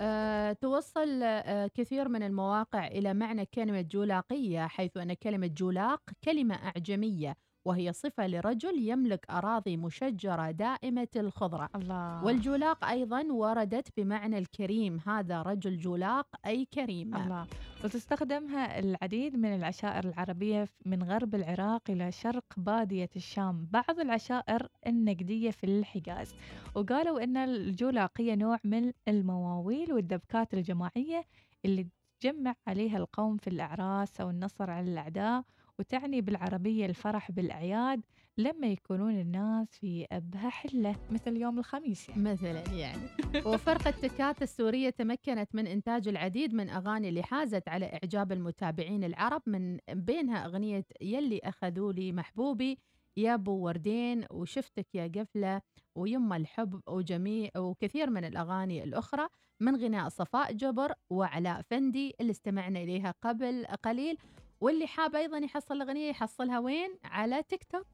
آه، 0.00 0.52
توصل 0.52 1.20
آه، 1.22 1.70
كثير 1.74 2.08
من 2.08 2.22
المواقع 2.22 2.86
إلى 2.86 3.14
معنى 3.14 3.46
كلمة 3.46 3.80
جولاقية 3.80 4.66
حيث 4.66 4.96
أن 4.96 5.12
كلمة 5.14 5.46
جولاق 5.46 6.00
كلمة 6.24 6.54
أعجمية. 6.54 7.36
وهي 7.64 7.92
صفة 7.92 8.26
لرجل 8.26 8.88
يملك 8.88 9.30
أراضي 9.30 9.76
مشجرة 9.76 10.50
دائمة 10.50 11.08
الخضرة. 11.16 11.68
الله. 11.74 12.24
والجولاق 12.24 12.84
أيضا 12.84 13.32
وردت 13.32 13.88
بمعنى 13.96 14.38
الكريم 14.38 15.00
هذا 15.06 15.42
رجل 15.42 15.76
جولاق 15.78 16.26
أي 16.46 16.64
كريم. 16.64 17.14
الله. 17.16 17.46
وتستخدمها 17.84 18.78
العديد 18.78 19.36
من 19.36 19.54
العشائر 19.54 20.04
العربية 20.04 20.68
من 20.86 21.02
غرب 21.02 21.34
العراق 21.34 21.90
إلى 21.90 22.12
شرق 22.12 22.44
بادية 22.56 23.10
الشام 23.16 23.68
بعض 23.70 24.00
العشائر 24.00 24.68
النقدية 24.86 25.50
في 25.50 25.64
الحجاز. 25.64 26.34
وقالوا 26.74 27.24
أن 27.24 27.36
الجولاقية 27.36 28.34
نوع 28.34 28.58
من 28.64 28.92
المواويل 29.08 29.92
والدبكات 29.92 30.54
الجماعية 30.54 31.24
اللي 31.64 31.86
تجمع 32.20 32.54
عليها 32.66 32.98
القوم 32.98 33.36
في 33.36 33.50
الأعراس 33.50 34.20
أو 34.20 34.30
النصر 34.30 34.70
على 34.70 34.92
الأعداء 34.92 35.44
وتعني 35.80 36.20
بالعربية 36.20 36.86
الفرح 36.86 37.30
بالأعياد 37.30 38.00
لما 38.38 38.66
يكونون 38.66 39.20
الناس 39.20 39.68
في 39.70 40.06
أبهى 40.12 40.50
حلة 40.50 40.96
مثل 41.10 41.36
يوم 41.36 41.58
الخميس 41.58 42.08
يعني. 42.08 42.22
مثلا 42.22 42.62
يعني 42.72 43.02
وفرقة 43.46 43.90
تكات 43.90 44.42
السورية 44.42 44.90
تمكنت 44.90 45.54
من 45.54 45.66
إنتاج 45.66 46.08
العديد 46.08 46.54
من 46.54 46.70
أغاني 46.70 47.08
اللي 47.08 47.22
حازت 47.22 47.68
على 47.68 47.86
إعجاب 47.86 48.32
المتابعين 48.32 49.04
العرب 49.04 49.42
من 49.46 49.78
بينها 49.90 50.46
أغنية 50.46 50.84
يلي 51.00 51.40
أخذوا 51.44 51.92
لي 51.92 52.12
محبوبي 52.12 52.78
يا 53.16 53.34
أبو 53.34 53.52
وردين 53.52 54.24
وشفتك 54.30 54.94
يا 54.94 55.12
قفلة 55.14 55.60
ويما 55.94 56.36
الحب 56.36 56.80
وجميع 56.88 57.50
وكثير 57.56 58.10
من 58.10 58.24
الأغاني 58.24 58.84
الأخرى 58.84 59.28
من 59.60 59.76
غناء 59.76 60.08
صفاء 60.08 60.52
جبر 60.52 60.92
وعلاء 61.10 61.62
فندي 61.62 62.14
اللي 62.20 62.30
استمعنا 62.30 62.82
إليها 62.82 63.14
قبل 63.22 63.66
قليل 63.66 64.18
واللي 64.60 64.86
حاب 64.86 65.14
أيضا 65.16 65.38
يحصل 65.38 65.74
الأغنية 65.74 66.10
يحصلها 66.10 66.58
وين؟ 66.58 66.98
على 67.04 67.42
تيك 67.42 67.64
توك. 67.64 67.86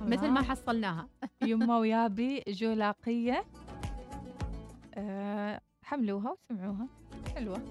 مثل 0.00 0.28
ما. 0.30 0.42
حصلناها. 0.42 1.08
يما 1.42 1.78
ويابي 1.78 2.42
جولاقية. 2.48 3.44
أه 4.94 5.60
حملوها 5.82 6.30
وسمعوها. 6.32 6.88
حلوة. 7.34 7.62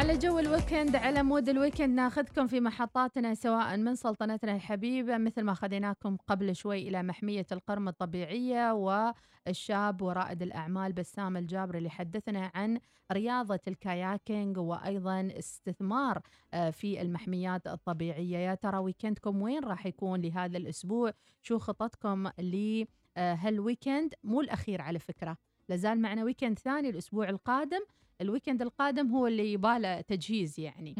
على 0.00 0.18
جو 0.18 0.38
ال 0.38 0.45
weekend 0.45 0.96
على 0.96 1.22
mood 1.22 1.48
ال 1.48 1.54
weekend 1.54 1.96
ناخذكم 1.96 2.46
في 2.46 2.60
محطاتنا 2.60 3.34
سواء 3.34 3.76
من 3.76 3.94
سلطنتنا 3.94 4.56
الحبيبة 4.56 5.18
مثل 5.18 5.42
ما 5.42 5.54
خذيناكم 5.54 6.16
قبل 6.16 6.56
شوي 6.56 6.88
إلى 6.88 7.02
محمية 7.02 7.46
القرم 7.52 7.88
الطبيعية 7.88 8.72
والشاب 8.72 10.02
ورائد 10.02 10.42
الأعمال 10.42 10.92
بسام 10.92 11.36
الجابر 11.36 11.76
اللي 11.76 11.90
حدثنا 11.90 12.50
عن 12.54 12.80
رياضة 13.12 13.60
ال 13.68 13.78
kayaking 13.78 14.58
وأيضا 14.58 15.28
استثمار 15.38 16.20
آه، 16.54 16.70
في 16.70 17.02
المحميات 17.02 17.66
الطبيعية. 17.66 18.38
يا 18.38 18.54
ترى 18.54 18.78
weekend 18.78 19.28
كم 19.28 19.42
وين 19.42 19.64
راح 19.64 19.86
يكون 19.86 20.20
لهذا 20.20 20.58
الأسبوع؟ 20.58 21.12
شو 21.42 21.58
خططكم 21.58 22.30
لهال 22.38 22.91
weekend 22.91 24.14
مو 24.24 24.40
الأخير 24.40 24.82
على 24.82 24.98
فكرة. 24.98 25.49
لازال 25.70 26.00
معنا 26.00 26.24
weekend 26.24 26.58
ثاني 26.58 26.88
الأسبوع 26.88 27.28
القادم. 27.28 27.80
ال 28.20 28.25
weekend 28.25 28.62
القادم 28.62 29.10
هو 29.10 29.26
اللي 29.26 29.52
يباله 29.52 30.00
تجهيز 30.00 30.60
يعني. 30.60 30.94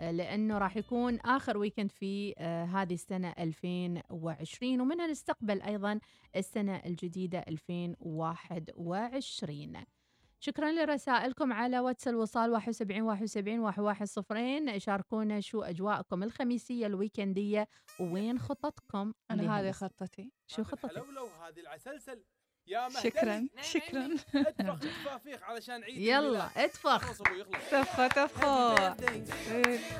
آه، 0.00 0.10
لأنه 0.10 0.58
راح 0.58 0.76
يكون 0.76 1.20
آخر 1.20 1.58
weekend 1.58 1.92
في 1.92 2.34
آه، 2.38 2.64
هذه 2.64 2.94
السنة 2.94 3.34
2020 3.38 4.80
ومنها 4.80 5.06
نستقبل 5.06 5.62
أيضا 5.62 6.00
السنة 6.36 6.76
الجديدة 6.76 7.38
2021 7.38 9.84
شكرا 10.40 10.72
لرسائلكم 10.72 11.52
على 11.52 11.80
واتس 11.80 12.08
الوصال 12.08 12.50
71 12.50 13.02
71 13.02 13.60
110 13.60 14.78
شاركونا 14.78 15.40
شو 15.40 15.62
أجواءكم 15.62 16.22
الخميسية 16.22 16.86
الويكندية 16.86 17.68
وين 18.00 18.38
خططكم 18.38 19.12
أنا 19.30 19.60
هذه 19.60 19.70
خطتي. 19.70 20.32
شو 20.46 20.64
خططك؟ 20.64 20.84
الحلولة 20.84 21.22
وهذه 21.22 21.60
العسلسل 21.60 22.24
يا 22.70 22.88
شكرا 23.02 23.48
شكرا. 23.62 24.16
اتفخ 24.36 24.78
تفافيخ 24.78 25.42
علشان 25.42 25.82
عيد 25.84 25.96
يلا 25.96 26.48
يخلص 26.56 27.22
تفخو 27.70 28.06
تفخو 28.06 28.74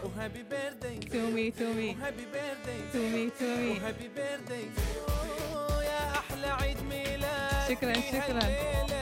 وهابي 0.05 0.43
بيرثدي 0.43 0.99
تومي 0.99 1.51
تومي 1.51 1.97
وهابي 2.01 2.27
بيرثدي 2.33 2.93
تومي 2.93 3.31
تومي 3.31 3.71
وهابي 3.71 4.09
بيرثدي 4.09 4.71
يا 5.85 6.11
أحلى 6.19 6.47
عيد 6.47 6.83
ميلاد. 6.83 7.69
شكراً، 7.69 7.95
شكراً. 7.95 9.00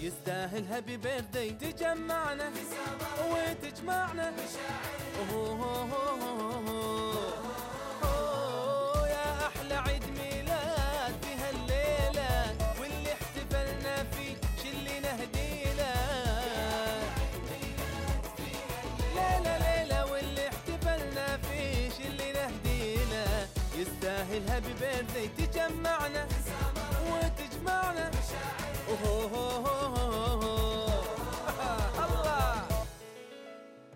يستاهل 0.00 0.66
هابي 0.66 0.96
بيرثدي 0.96 1.50
تجمعنا 1.50 2.50
وتجمعنا. 3.30 4.32
أوه، 5.32 5.88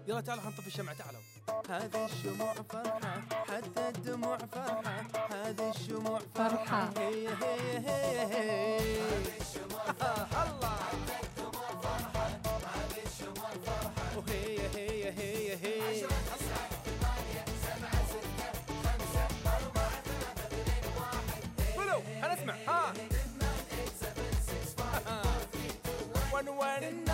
يلا 0.09 0.21
تعالوا 0.21 0.43
حنطفي 0.43 0.67
الشمعة 0.67 0.95
تعالوا. 0.95 1.21
هذه 1.69 2.05
الشموع 2.05 2.55
فرحة 2.55 3.23
حتى 3.49 3.89
الدموع 3.89 4.39
فرحة. 4.39 5.03
هذه 5.31 5.71
الشموع 5.77 6.21
فرحة. 6.35 6.91
هي 6.99 7.29
هي 7.29 7.79
هي 7.79 8.27
هي 8.27 9.01
هذه 9.01 9.41
الشموع 9.41 9.85
فرحة. 9.99 10.51
الله 10.51 10.69
حتى 10.69 11.27
الدموع 11.27 11.69
فرحة 11.83 12.29
هذه 12.75 13.03
الشموع 13.07 13.51
فرحة 13.67 14.19
وهي 14.19 14.59
هي 14.75 15.11
هي 15.11 15.57
هي. 15.57 16.05
عشرة 16.05 16.09
ثمانية 16.85 17.45
سبعة 17.63 18.07
ستة 18.07 18.49
خمسة 18.85 19.25
أربعة 19.47 20.03
ثلاثة 20.05 20.47
اثنين 20.47 20.85
واحد 20.99 21.43
ها 22.69 22.93
1 26.33 26.49
1 26.49 27.14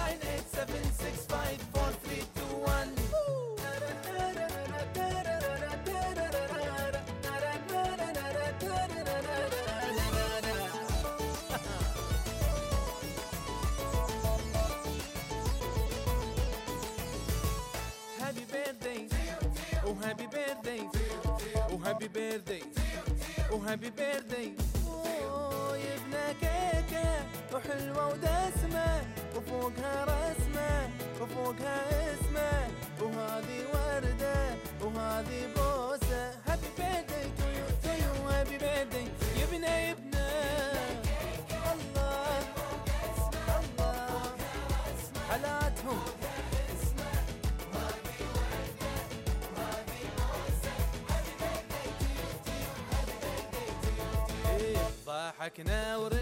happy 21.91 22.07
birthday, 22.07 22.60
إيه، 55.41 55.49
صاح 56.11 56.20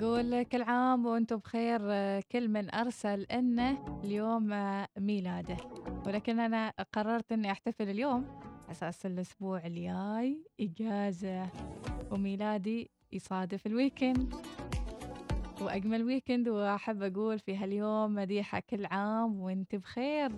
نقول 0.00 0.42
كل 0.42 0.62
عام 0.62 1.06
وأنتم 1.06 1.36
بخير 1.36 1.80
كل 2.20 2.48
من 2.48 2.74
أرسل 2.74 3.22
إنه 3.22 4.00
اليوم 4.04 4.48
ميلاده. 4.98 5.56
ولكن 6.06 6.40
أنا 6.40 6.72
قررت 6.92 7.32
إني 7.32 7.50
أحتفل 7.50 7.88
اليوم 7.88 8.40
أساس 8.70 9.06
الأسبوع 9.06 9.66
الجاي 9.66 10.44
إجازة 10.60 11.48
وميلادي 12.10 12.90
يصادف 13.12 13.66
ال 13.66 13.75
weekend 13.75 14.34
وأجمل 15.60 16.04
weekend 16.04 16.48
وأحب 16.48 17.02
أقول 17.02 17.38
في 17.38 17.56
هاليوم 17.56 18.14
مديحة 18.14 18.60
كل 18.70 18.86
عام 18.86 19.40
وأنت 19.40 19.74
بخير. 19.74 20.32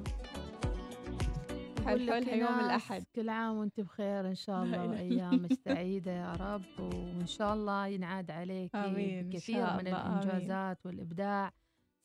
أقول 1.88 2.06
لك 2.06 2.28
يوم 2.28 2.40
إيناس 2.56 2.64
الأحد 2.64 3.04
كل 3.14 3.28
عام 3.28 3.56
وأنت 3.56 3.80
بخير 3.80 4.28
إن 4.28 4.34
شاء 4.34 4.62
الله 4.62 4.84
إله 4.84 4.84
إلا 4.84 5.02
وأيام 5.02 5.48
سعيدة 5.64 6.12
يا 6.12 6.32
رب 6.32 6.80
وإن 6.80 7.26
شاء 7.26 7.54
الله 7.54 7.86
ينعاد 7.86 8.30
عليك 8.30 8.76
إن 8.76 9.30
شاء 9.40 9.76
من 9.76 9.86
الله، 9.86 10.06
آمين. 10.06 10.18
الإنجازات 10.18 10.86
والإبداع 10.86 11.52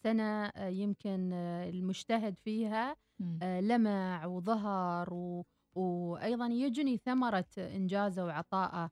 سنة 0.04 0.46
آه، 0.46 0.68
يمكن 0.68 1.34
آه، 1.34 1.70
المجتهد 1.70 2.36
فيها. 2.44 2.96
آه، 3.42 3.62
لمع 3.62 4.26
وظهر 4.26 5.14
و... 5.14 5.46
وأيضا 5.76 6.48
يجني 6.48 6.98
ثمرة 6.98 7.46
إنجازه 7.58 8.26
وعطائه 8.26 8.90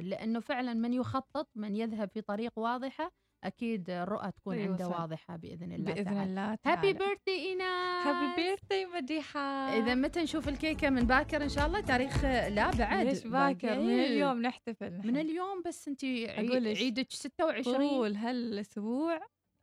لأنه 0.00 0.40
فعلا 0.40 0.74
من 0.74 0.92
يخطط 0.92 1.48
من 1.54 1.76
يذهب 1.76 2.08
في 2.08 2.20
طريق 2.20 2.58
واضحة 2.58 3.12
أكيد 3.44 3.90
الرؤى 3.90 4.30
تكون 4.32 4.54
أيوة 4.56 4.70
عنده. 4.72 4.88
واضحة 4.88 5.36
بإذن 5.36 5.72
الله 5.72 5.92
بإذن 5.94 6.04
تعالى. 6.04 6.22
الله 6.22 6.50
هابي 6.50 6.58
تعالى. 6.64 6.92
بيرثدي 6.92 7.30
ايناس 7.48 8.06
هابي 8.06 8.42
بيرثدي 8.42 8.86
مديحه 8.86 9.40
إذا 9.78 9.94
متى 9.94 10.22
نشوف 10.22 10.48
الكيكة 10.48 10.90
من 10.90 11.02
باكر 11.02 11.42
إن 11.42 11.48
شاء 11.48 11.66
الله؟ 11.66 11.80
تاريخ 11.80 12.24
لا 12.24 12.70
بعد. 12.70 13.06
ليش 13.06 13.26
باكر؟ 13.26 13.78
من. 13.80 14.00
اليوم 14.00 14.42
نحتفل. 14.42 15.06
من 15.06 15.16
اليوم 15.16 15.62
بس 15.66 15.88
أنت؟ 15.88 16.04
عيدك 16.04 17.06
26 17.10 17.88
طول 17.88 18.14
هالأسبوع 18.16 19.20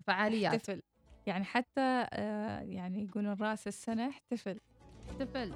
فعاليات. 0.07 0.53
احتفل. 0.53 0.81
يعني 1.25 1.43
حتى 1.45 2.07
آه 2.13 2.59
يعني 2.61 3.03
يقولون 3.03 3.33
رأس 3.41 3.67
السنة 3.67 4.09
احتفل. 4.09 4.59
احتفل. 5.09 5.51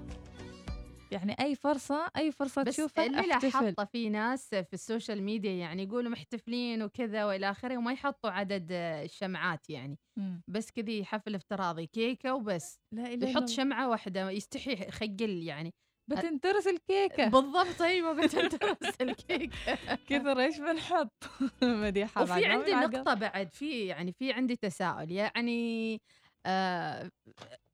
يعني 1.11 1.35
أي 1.39 1.55
فرصة 1.55 2.07
أي 2.17 2.31
فرصة 2.31 2.63
بس 2.63 2.75
تشوفها 2.75 3.05
اللي 3.05 3.21
لاحظته 3.27 3.85
في 3.85 4.09
ناس 4.09 4.49
في 4.55 4.73
ال 4.73 4.80
social 4.80 5.23
media 5.23 5.51
يعني 5.51 5.83
يقولوا 5.83 6.11
محتفلين 6.11 6.83
وكذا 6.83 7.25
وإلى 7.25 7.51
آخره 7.51 7.77
وما 7.77 7.91
يحطوا 7.93 8.29
عدد 8.31 8.67
الشمعات 8.71 9.69
يعني 9.69 9.97
مم. 10.19 10.41
بس 10.47 10.71
كذي 10.71 11.05
حفل 11.05 11.35
افتراضي 11.35 11.85
كيكة 11.87 12.33
وبس 12.33 12.79
لا 12.93 13.13
إلا 13.13 13.29
يحط 13.29 13.37
الله. 13.41 13.55
شمعة 13.55 13.89
واحدة 13.89 14.29
يستحي 14.29 14.73
يخجل 14.73 15.43
يعني 15.43 15.73
بتنترس 16.09 16.67
الكيكة 16.67 17.27
بالضبط 17.39 17.81
أيوه 17.81 18.13
بتنترس 18.13 18.95
الكيكة 19.01 19.75
كثر 20.09 20.39
إيش 20.39 20.57
بنحط 20.59 21.13
مديحة 21.63 22.23
وفي 22.23 22.45
عندي. 22.45 22.71
نقطة 22.71 23.13
بعد 23.13 23.53
في 23.53 23.85
يعني 23.85 24.13
في 24.19 24.31
عندي 24.33 24.55
تساؤل 24.55 25.11
يعني 25.11 26.01
آه 26.45 27.11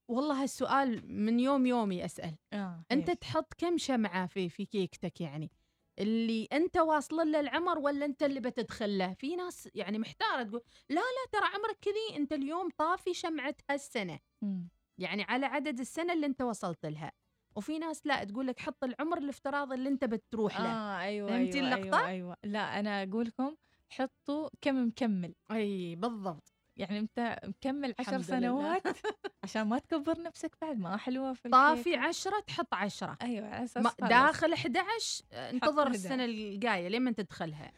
والله 0.07 0.43
هالسؤال 0.43 1.01
من 1.23 1.39
يوم 1.39 1.65
يومي 1.65 2.05
أسأل 2.05 2.35
آه. 2.53 2.83
أنت 2.91 3.09
إيش؟ 3.09 3.17
تحط 3.17 3.53
كم 3.53 3.77
شمعة 3.77 4.27
في 4.27 4.49
في 4.49 4.65
كيكتك 4.65 5.21
يعني 5.21 5.51
اللي 5.99 6.47
أنت 6.53 6.77
واصل 6.77 7.31
له 7.31 7.39
العمر 7.39 7.79
ولا 7.79 8.05
أنت 8.05 8.23
اللي 8.23 8.39
بتدخل 8.39 8.97
له 8.97 9.13
في 9.13 9.35
ناس 9.35 9.69
يعني 9.75 9.99
محتارة 9.99 10.43
تقول 10.43 10.61
لا 10.89 10.95
لا 10.95 11.31
ترى 11.31 11.45
عمرك 11.45 11.77
كذي 11.81 12.17
أنت 12.17 12.33
اليوم 12.33 12.69
طافي 12.77 13.13
شمعة 13.13 13.55
هالسنة 13.69 14.19
مم. 14.41 14.69
يعني 14.97 15.23
على 15.23 15.45
عدد 15.45 15.79
السنة 15.79 16.13
اللي 16.13 16.25
أنت 16.25 16.41
وصلت 16.41 16.85
لها 16.85 17.11
وفي 17.55 17.79
ناس 17.79 18.07
لا 18.07 18.23
تقول 18.23 18.47
لك 18.47 18.59
حط 18.59 18.83
العمر 18.83 19.17
الافتراضي 19.17 19.75
اللي 19.75 19.89
أنت 19.89 20.05
بتروح 20.05 20.59
له 20.59 20.69
آه 20.69 20.99
أيوه 21.01 21.29
فهمتي 21.29 21.59
أيوة 21.59 21.75
اللقطة؟ 21.75 21.97
أيوه 21.97 22.07
أيوه 22.09 22.37
لا 22.43 22.79
أنا 22.79 23.03
أقول 23.03 23.25
لكم 23.27 23.55
حطوا 23.89 24.49
كم 24.61 24.87
مكمل 24.87 25.35
أي 25.51 25.95
بالضبط 25.95 26.56
يعني 26.77 26.99
أنت 26.99 27.39
مكمل 27.45 27.93
عشر. 27.99 28.21
سنوات 28.21 28.83
عشان 29.43 29.61
ما 29.67 29.79
تكبر 29.79 30.21
نفسك 30.21 30.51
بعد 30.61 30.79
ما 30.79 30.97
حلوة 30.97 31.33
في 31.33 31.49
طافي. 31.49 31.95
عشرة 31.95 32.39
تحط 32.47 32.73
عشرة 32.73 33.17
أيوه 33.21 33.47
على 33.47 33.63
أساس. 33.63 33.95
داخل 33.99 34.53
11 34.53 35.23
آه، 35.33 35.49
انتظر 35.51 35.83
11. 35.83 35.89
السنة 35.95 36.25
الجاية 36.25 36.87
لين 36.87 37.15
تدخلها 37.15 37.71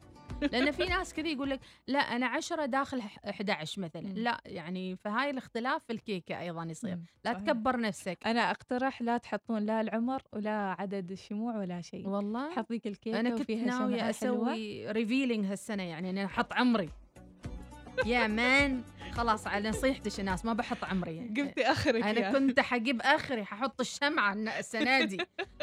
لأن 0.52 0.72
في 0.72 0.84
ناس 0.98 1.14
كذا 1.14 1.28
يقول 1.28 1.50
لك 1.50 1.60
لا 1.88 2.00
أنا 2.00 2.26
10 2.28 2.66
داخل 2.66 3.02
ح- 3.02 3.18
11 3.30 3.82
مثلا 3.82 4.02
مم. 4.02 4.14
لا 4.16 4.42
يعني 4.46 4.96
فهاي 4.96 5.30
الاختلاف 5.30 5.84
في 5.88 5.94
الكيكة 5.94 6.40
أيضا 6.40 6.64
يصير 6.64 6.96
مم. 6.96 7.06
لا 7.26 7.34
صحيح. 7.34 7.44
تكبر 7.46 7.80
نفسك 7.80 8.18
أنا 8.26 8.52
أقترح 8.52 9.02
لا 9.02 9.18
تحطون 9.18 9.66
لا 9.66 9.82
العمر 9.82 10.22
ولا 10.34 10.76
عدد 10.80 11.12
الشموع 11.12 11.58
ولا 11.58 11.82
شيء 11.82 12.08
والله 12.08 12.52
حط 12.56 12.72
ذيك 12.72 12.88
الكيكة 12.88 13.20
أنا 13.20 13.30
كنت 13.30 13.52
ناوية. 13.52 14.10
أسوي 14.10 14.92
ريفيلينج 14.92 15.46
هالسنة 15.46 15.84
يعني 15.84 16.10
أنا 16.10 16.26
أحط 16.26 16.54
عمري 16.54 16.90
يا 18.06 18.28
مان 18.28 18.84
خلاص 19.12 19.48
على 19.48 19.70
نصيحتك 19.70 20.20
الناس 20.20 20.46
ما 20.46 20.54
بحط 20.54 20.84
عمري. 20.84 21.16
يعني. 21.16 21.42
قلتي 21.42 21.66
آخرك 21.66 22.04
أنا 22.04 22.20
يا. 22.20 22.32
كنت 22.32 22.60
حجيب 22.60 23.02
آخري 23.02 23.46
ححط 23.46 23.80
الشمعة 23.80 24.34
السنة 24.34 25.04
دي. 25.04 25.18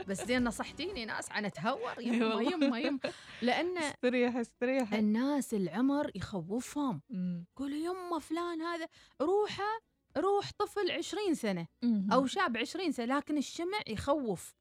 بس 0.09 0.25
زين 0.25 0.45
نصحتيني 0.45 1.05
ناس 1.05 1.31
عن 1.33 1.45
أتهور. 1.45 1.93
يما. 2.01 2.43
يما 2.43 2.79
يما. 2.79 2.99
لأن 3.43 3.79
استريح 3.79 4.37
استريح. 4.37 4.93
الناس 4.93 5.55
العمر 5.55 6.11
يخوفهم. 6.15 7.03
يقولوا 7.11 7.79
يما 7.79 8.19
فلان 8.19 8.63
هذا 8.63 8.87
روحه 9.23 9.79
روح 10.19 10.51
طفل 10.59 10.91
20 10.91 11.35
سنة 11.35 11.67
أو 12.13 12.27
شاب 12.27 12.57
20 12.57 12.93
سنة 12.93 13.17
لكن 13.17 13.39
الشمع 13.39 13.79
يخوف. 13.87 14.55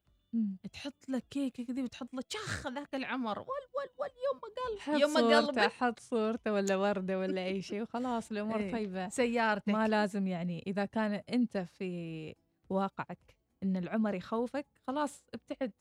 تحط 0.72 1.08
لك 1.08 1.24
كيكة 1.30 1.64
كذي 1.64 1.82
وتحط 1.82 2.14
لك 2.14 2.24
شخ 2.28 2.66
ذاك 2.66 2.94
العمر 2.94 3.38
ول 3.38 3.46
ول 3.46 3.88
ول 3.98 4.08
يما 4.08 4.40
حط 4.80 4.88
قلب 4.88 5.00
يما 5.00 5.20
صورته 5.20 5.46
قلبك 5.46 5.72
حط 5.72 6.00
صورته 6.00 6.52
ولا 6.52 6.76
وردة 6.76 7.18
ولا 7.18 7.44
أي 7.44 7.62
شيء 7.62 7.82
وخلاص 7.82 8.30
الأمور 8.30 8.60
إيه. 8.60 8.72
طيبة. 8.72 9.08
سيارتك. 9.08 9.68
ما 9.68 9.88
لازم 9.88 10.26
يعني 10.26 10.64
إذا 10.66 10.84
كان 10.84 11.22
أنت 11.32 11.58
في 11.58 12.34
واقعك 12.70 13.36
إن 13.62 13.76
العمر 13.76 14.14
يخوفك 14.14 14.66
خلاص 14.86 15.24
ابتعد. 15.34 15.72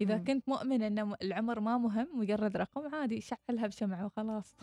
إذا 0.00 0.16
مم. 0.16 0.24
كنت 0.24 0.48
مؤمن 0.48 0.82
إن 0.82 1.14
العمر 1.22 1.60
ما 1.60 1.78
مهم 1.78 2.08
مجرد 2.14 2.56
رقم 2.56 2.94
عادي 2.94 3.20
شعلها 3.20 3.66
بشمعة 3.66 4.06
وخلاص. 4.06 4.56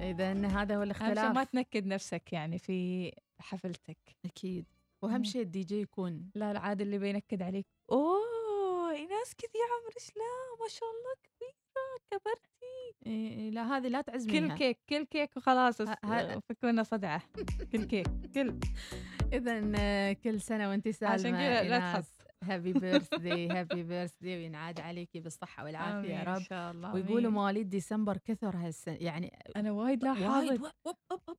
إذا 0.00 0.46
هذا 0.46 0.76
هو 0.76 0.82
الاختلاف 0.82 1.34
ما 1.34 1.44
تنكد 1.44 1.86
نفسك 1.86 2.32
يعني 2.32 2.58
في 2.58 3.12
حفلتك. 3.40 3.98
أكيد. 4.24 4.75
وأهم. 5.02 5.24
شيء 5.24 5.42
الدي 5.42 5.60
جي 5.60 5.80
يكون. 5.80 6.30
لا 6.34 6.50
العاد 6.50 6.80
اللي 6.80 6.98
بينكد 6.98 7.42
عليك. 7.42 7.66
أوه 7.92 8.26
ناس 8.92 9.34
كذي 9.34 9.60
عمرك. 9.72 10.16
لا 10.16 10.62
ما 10.62 10.68
شاء 10.68 10.88
الله 10.88 11.14
كبيرة 11.24 12.20
كبرتي. 12.20 12.46
إيه 13.06 13.30
إيه، 13.30 13.50
لا 13.50 13.76
هذه 13.76 13.88
لا 13.88 14.00
كل 14.00 14.12
تعزمينها 14.12 14.56
كيك 14.56 14.78
كل 14.88 15.04
كيك 15.04 15.36
وخلاص 15.36 15.82
فكونا 16.48 16.82
صدعة. 16.82 17.22
كل 17.72 17.84
كيك 17.84 18.06
كل. 18.34 18.60
اذا 19.32 20.12
كل 20.12 20.40
سنة 20.40 20.68
وانت 20.68 20.88
سالمة 20.88 21.14
عشان 21.14 21.30
كذا 21.30 21.62
لا 21.62 21.78
تحط 21.78 22.25
هابي 22.54 22.72
بيرثدي 22.72 23.48
هابي 23.48 23.82
بيرثدي 23.82 24.36
وينعاد 24.36 24.80
عليكي 24.80 25.20
بالصحة 25.20 25.64
والعافية 25.64 26.14
يا 26.14 26.22
رب. 26.22 26.42
شاء 26.42 26.70
الله 26.72 26.94
ويقولوا. 26.94 27.30
مواليد 27.30 27.68
ديسمبر 27.70 28.16
كثر 28.16 28.56
هالسنة 28.56 28.94
يعني 29.00 29.38
أنا 29.56 29.72
وايد 29.72 30.04
لاحظت 30.04 30.26
وايد 30.50 30.60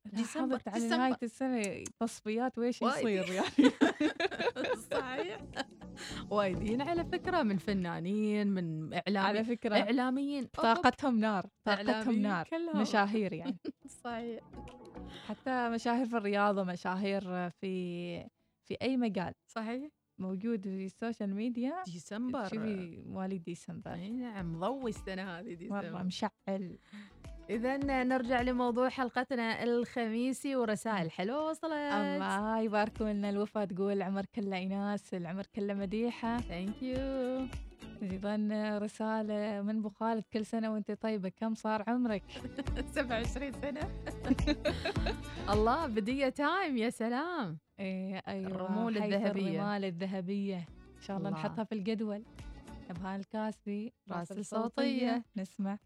ديسمبر 0.06 0.58
على 0.66 0.80
ديسمبر. 0.80 0.96
نهاية 0.96 1.16
السنة 1.22 1.84
تصفيات 2.00 2.58
وايد. 2.58 2.74
يصير 2.82 3.32
يعني. 3.38 3.70
صحيح. 4.90 5.40
وايدين 6.30 6.82
على 6.82 7.04
فكرة 7.04 7.42
من 7.42 7.56
فنانين 7.58 8.46
من 8.46 8.94
اعلام 8.94 9.26
على 9.26 9.44
فكرة 9.44 9.76
إعلاميين. 9.76 10.44
طاقتهم 10.46 11.18
نار 11.20 11.46
طاقتهم 11.64 12.18
نار. 12.18 12.48
مشاهير 12.74 13.32
يعني. 13.32 13.56
صحيح. 14.04 14.40
حتى 15.28 15.68
مشاهير 15.68 16.06
في 16.06 16.16
الرياضة 16.16 16.64
مشاهير 16.64 17.50
في 17.50 18.20
في 18.64 18.76
أي 18.82 18.96
مجال. 18.96 19.34
صحيح. 19.46 19.90
موجود 20.18 20.62
في 20.62 20.86
ال 20.86 20.93
social 20.93 21.34
media 21.34 21.74
ديسمبر. 21.86 22.44
شوفي 22.44 23.02
مواليد 23.06 23.44
ديسمبر. 23.44 23.92
إي 23.92 24.10
نعم 24.10 24.60
مضوي 24.60 24.90
السنة 24.90 25.38
هذه 25.38 25.54
ديسمبر. 25.54 26.04
مشعل. 26.04 26.78
إذا 27.50 27.76
نرجع 28.04 28.40
لموضوع 28.40 28.88
حلقتنا 28.88 29.62
الخميسي 29.62 30.56
ورسائل. 30.56 31.10
حلوة 31.10 31.46
وصلت. 31.50 31.72
الله 31.72 32.60
يبارك 32.60 33.02
لنا 33.02 33.30
الوفا 33.30 33.64
تقول 33.64 33.92
العمر 33.92 34.26
كله 34.34 34.56
ايناس 34.56 35.14
العمر 35.14 35.46
كله 35.54 35.74
مديحة. 35.74 36.38
ثانك 36.38 36.82
يو 36.82 37.46
أيضا 38.02 38.48
رسالة 38.82 39.62
من 39.62 39.78
ابو 39.78 39.88
خالد 39.88 40.24
كل 40.32 40.46
سنة 40.46 40.72
وأنت 40.72 40.92
طيبة 40.92 41.28
كم 41.28 41.54
صار 41.54 41.84
عمرك؟ 41.86 42.22
27 42.94 43.52
سنة. 43.52 43.80
الله 45.52 45.86
بدية 45.86 46.28
تايم 46.28 46.76
يا 46.76 46.90
سلام. 46.90 47.58
إيه 47.80 48.22
أيوه 48.28 48.46
الرمول 48.50 49.02
حيث 49.02 49.12
الذهبية. 49.14 49.60
الرمال 49.60 49.84
الذهبية 49.84 50.56
إن 50.96 51.00
شاء 51.02 51.16
الله 51.16 51.28
الله. 51.28 51.40
نحطها 51.40 51.64
في 51.64 51.74
الجدول 51.74 52.24
ابهان 52.90 53.20
الكاسبي 53.20 53.92
راسل 54.10 54.44
صوتية. 54.44 55.24
نسمع 55.36 55.78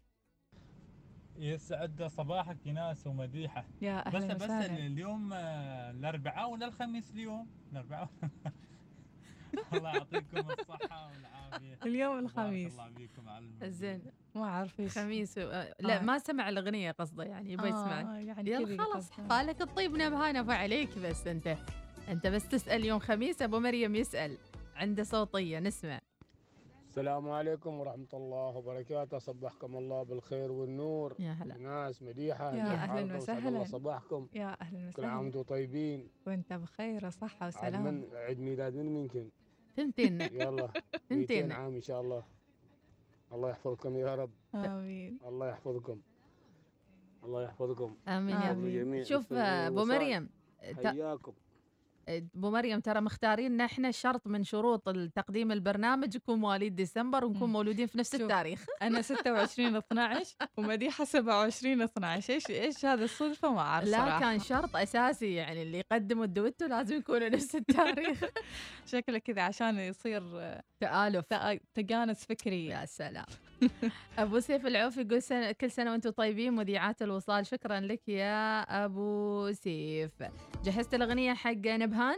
يسعد 1.37 2.03
صباحك 2.03 2.57
يناس 2.65 3.07
ومديحة 3.07 3.65
يا 3.81 4.09
بس 4.09 4.15
أهلا 4.15 4.33
بس 4.33 4.43
وسهلا 4.43 4.85
اليوم 4.85 5.33
آه، 5.33 5.91
الأربعاء 5.91 6.49
ولا 6.51 6.65
الخميس 6.65 7.11
اليوم؟ 7.11 7.47
الأربعاء 7.71 8.09
الله 9.73 9.89
يعطيكم 9.93 10.37
الصحة 10.59 11.07
والعافية 11.11 11.79
اليوم 11.85 12.19
الخميس 12.19 12.73
الله 12.79 12.89
فيكم 12.97 13.29
على. 13.29 13.47
زين 13.71 14.01
ما 14.35 14.43
أعرف 14.43 14.79
إيش 14.79 14.97
خميس 14.97 15.37
و... 15.37 15.41
آه، 15.41 15.75
لا 15.79 15.99
آه. 15.99 16.03
ما 16.03 16.19
سمع 16.19 16.49
الأغنية 16.49 16.91
قصده 16.91 17.23
يعني 17.23 17.51
يبغى 17.53 17.69
يسمع 17.69 18.01
آه 18.01 18.17
يعني 18.17 18.49
يلا 18.51 18.83
خلاص. 18.83 19.11
قالك 19.11 19.61
الطيب 19.61 19.91
نبهانه 19.97 20.43
فعليك 20.43 20.97
بس 20.97 21.27
أنت 21.27 21.57
أنت 22.09 22.27
بس 22.27 22.47
تسأل 22.47 22.85
يوم 22.85 22.99
خميس 22.99 23.41
أبو 23.41 23.59
مريم 23.59 23.95
يسأل. 23.95 24.37
عنده 24.75 25.03
صوتية 25.03 25.59
نسمع. 25.59 26.01
السلام 26.89 27.29
عليكم 27.29 27.79
ورحمة 27.79 28.13
الله 28.13 28.57
وبركاته. 28.57 29.17
صبحكم 29.17 29.77
الله 29.77 30.03
بالخير 30.03 30.51
والنور. 30.51 31.15
يا 31.19 31.31
هلا. 31.31 31.57
ناس 31.57 32.03
مديحة 32.03 32.55
يا 32.55 32.63
أهلاً 32.63 33.15
وسهلاً. 33.15 33.63
صباحكم. 33.63 34.27
يا 34.33 34.61
أهلا 34.61 34.91
كل 34.91 35.05
عام 35.05 35.11
وسهلا 35.11 35.37
وأنتم 35.37 35.41
طيبين. 35.41 36.09
وأنت 36.27 36.53
بخير 36.53 37.05
وصحة 37.05 37.45
عاد 37.45 37.53
وسلام 37.55 37.83
من 37.83 38.15
عيد 38.15 38.39
ميلاد 38.39 38.75
من 38.75 38.93
منكم 38.93 39.29
تنتين 39.75 40.21
يلا 40.21 40.51
200 40.51 40.71
تنتين 41.09 41.51
عام 41.51 41.73
إن 41.73 41.81
شاء 41.81 42.01
الله. 42.01 42.23
الله 43.31 43.49
يحفظكم 43.49 43.97
يا 43.97 44.15
رب. 44.15 44.31
آمين. 44.55 45.19
الله 45.25 45.49
يحفظكم. 45.49 46.01
الله 47.23 47.43
يحفظكم. 47.43 47.95
آمين 48.07 48.35
يا 48.35 48.51
آمين. 48.51 48.83
جميع 48.83 49.03
شوف 49.03 49.31
والوصال. 49.31 49.87
مريم 49.87 50.29
حياكم. 50.61 51.33
أبو 52.09 52.49
مريم 52.51 52.79
ترى 52.79 53.01
مختارين 53.01 53.61
إحنا 53.61 53.91
شرط 53.91 54.27
من 54.27 54.43
شروط 54.43 54.87
التقديم 54.89 55.51
البرنامج 55.51 56.15
يكون 56.15 56.39
مواليد 56.39 56.75
ديسمبر 56.75 57.25
ونكون. 57.25 57.49
مولودين 57.49 57.87
في 57.87 57.97
نفس. 57.97 58.15
التاريخ 58.15 58.65
أنا 58.81 59.01
26 59.11 59.75
12 59.75 60.35
ومديحة 60.57 61.03
27 61.05 61.81
12 61.81 62.33
إيش 62.33 62.49
إيش 62.49 62.85
هذا 62.85 63.03
الصدفة 63.03 63.53
ما 63.53 63.59
أعرف 63.59 63.87
لا 63.87 63.97
صراحة. 63.97 64.19
كان 64.19 64.39
شرط 64.39 64.75
أساسي 64.75 65.33
يعني 65.33 65.61
اللي 65.63 65.77
يقدموا 65.79 66.25
الدويتو 66.25 66.65
لازم 66.65 66.95
يكونوا 66.97 67.29
نفس 67.29 67.55
التاريخ 67.61 68.23
شكله 68.85 69.17
كذا 69.17 69.41
عشان 69.41 69.79
يصير 69.79 70.23
تآلف 70.79 71.25
تجانس 71.73 72.25
فكري 72.25 72.65
يا 72.65 72.85
سلام 72.85 73.25
ابو 74.19 74.39
سيف 74.39 74.65
العوف 74.65 74.97
يقول 74.97 75.21
سنة 75.21 75.51
كل 75.51 75.71
سنة 75.71 75.91
وأنتم 75.91 76.09
طيبين 76.09 76.53
مذيعات 76.53 77.01
الوصال. 77.01 77.45
شكرا 77.45 77.79
لك 77.79 78.09
يا 78.09 78.61
أبو 78.61 79.51
سيف. 79.51 80.23
جهزت 80.63 80.93
الأغنية 80.93 81.33
حق 81.33 81.67
نبهان؟ 81.67 82.17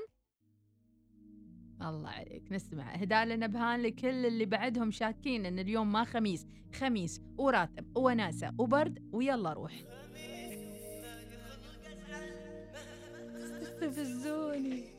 الله 1.82 2.10
عليك 2.10 2.52
نسمع. 2.52 2.96
إهداء 2.96 3.26
لنبهان 3.26 3.82
لكل 3.82 4.26
اللي 4.26 4.46
بعدهم 4.46 4.92
شاكين 4.92 5.46
إن 5.46 5.60
اليوم 5.60 5.92
ما 5.92 6.04
خميس. 6.04 6.48
خميس 6.74 7.22
وراتب 7.38 7.98
وناسة 7.98 8.52
وبرد 8.58 9.10
ويلا 9.14 9.54
روح. 9.54 9.74
تستفزوني 13.82 14.95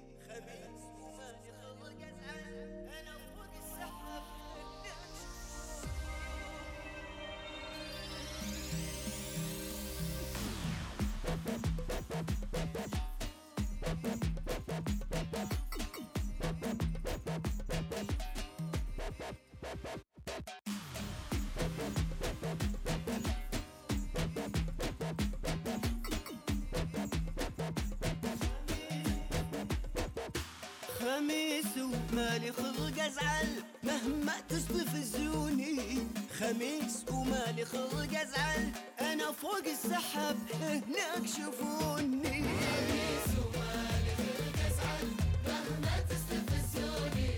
خميس 31.27 31.77
ومالي 31.79 32.53
خلق 32.53 33.03
ازعل 33.05 33.49
مهما 33.83 34.33
تستفزوني. 34.49 35.99
خميس 36.39 37.05
ومالي 37.11 37.65
خلق 37.65 38.21
ازعل 38.21 38.71
أنا 39.01 39.33
فوق 39.33 39.67
السحب 39.67 40.39
هناك 40.63 41.27
شوفوني 41.27 42.43
خميس 42.63 43.29
ومالي 43.39 44.13
خلق 44.19 44.59
ازعل 44.67 45.09
مهما 45.47 45.95
تستفزوني. 46.11 47.31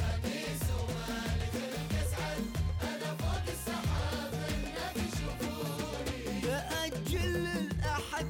خميس 0.00 0.64
ومالي 0.78 1.46
خلق 1.54 1.92
ازعل 2.02 2.42
أنا 2.82 3.14
فوق 3.20 3.46
السحب 3.54 4.34
هناك 4.34 4.96
شوفوني 5.18 6.40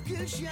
كل 0.08 0.28
شي 0.28 0.46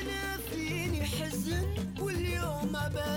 أنا 0.00 0.36
فيني 0.50 1.04
حزن 1.04 1.66
واليوم 2.00 2.76
أباهينا 2.76 3.13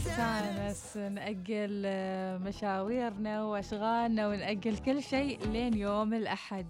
شي 0.00 0.08
وبستانس 0.08 0.96
نأجل 0.96 1.82
آه، 1.86 2.38
مشاويرنا 2.38 3.44
وأشغالنا 3.44 4.28
ونأجل 4.28 4.78
كل 4.78 5.02
شيء 5.02 5.46
لين 5.46 5.74
يوم 5.74 6.14
الأحد. 6.14 6.66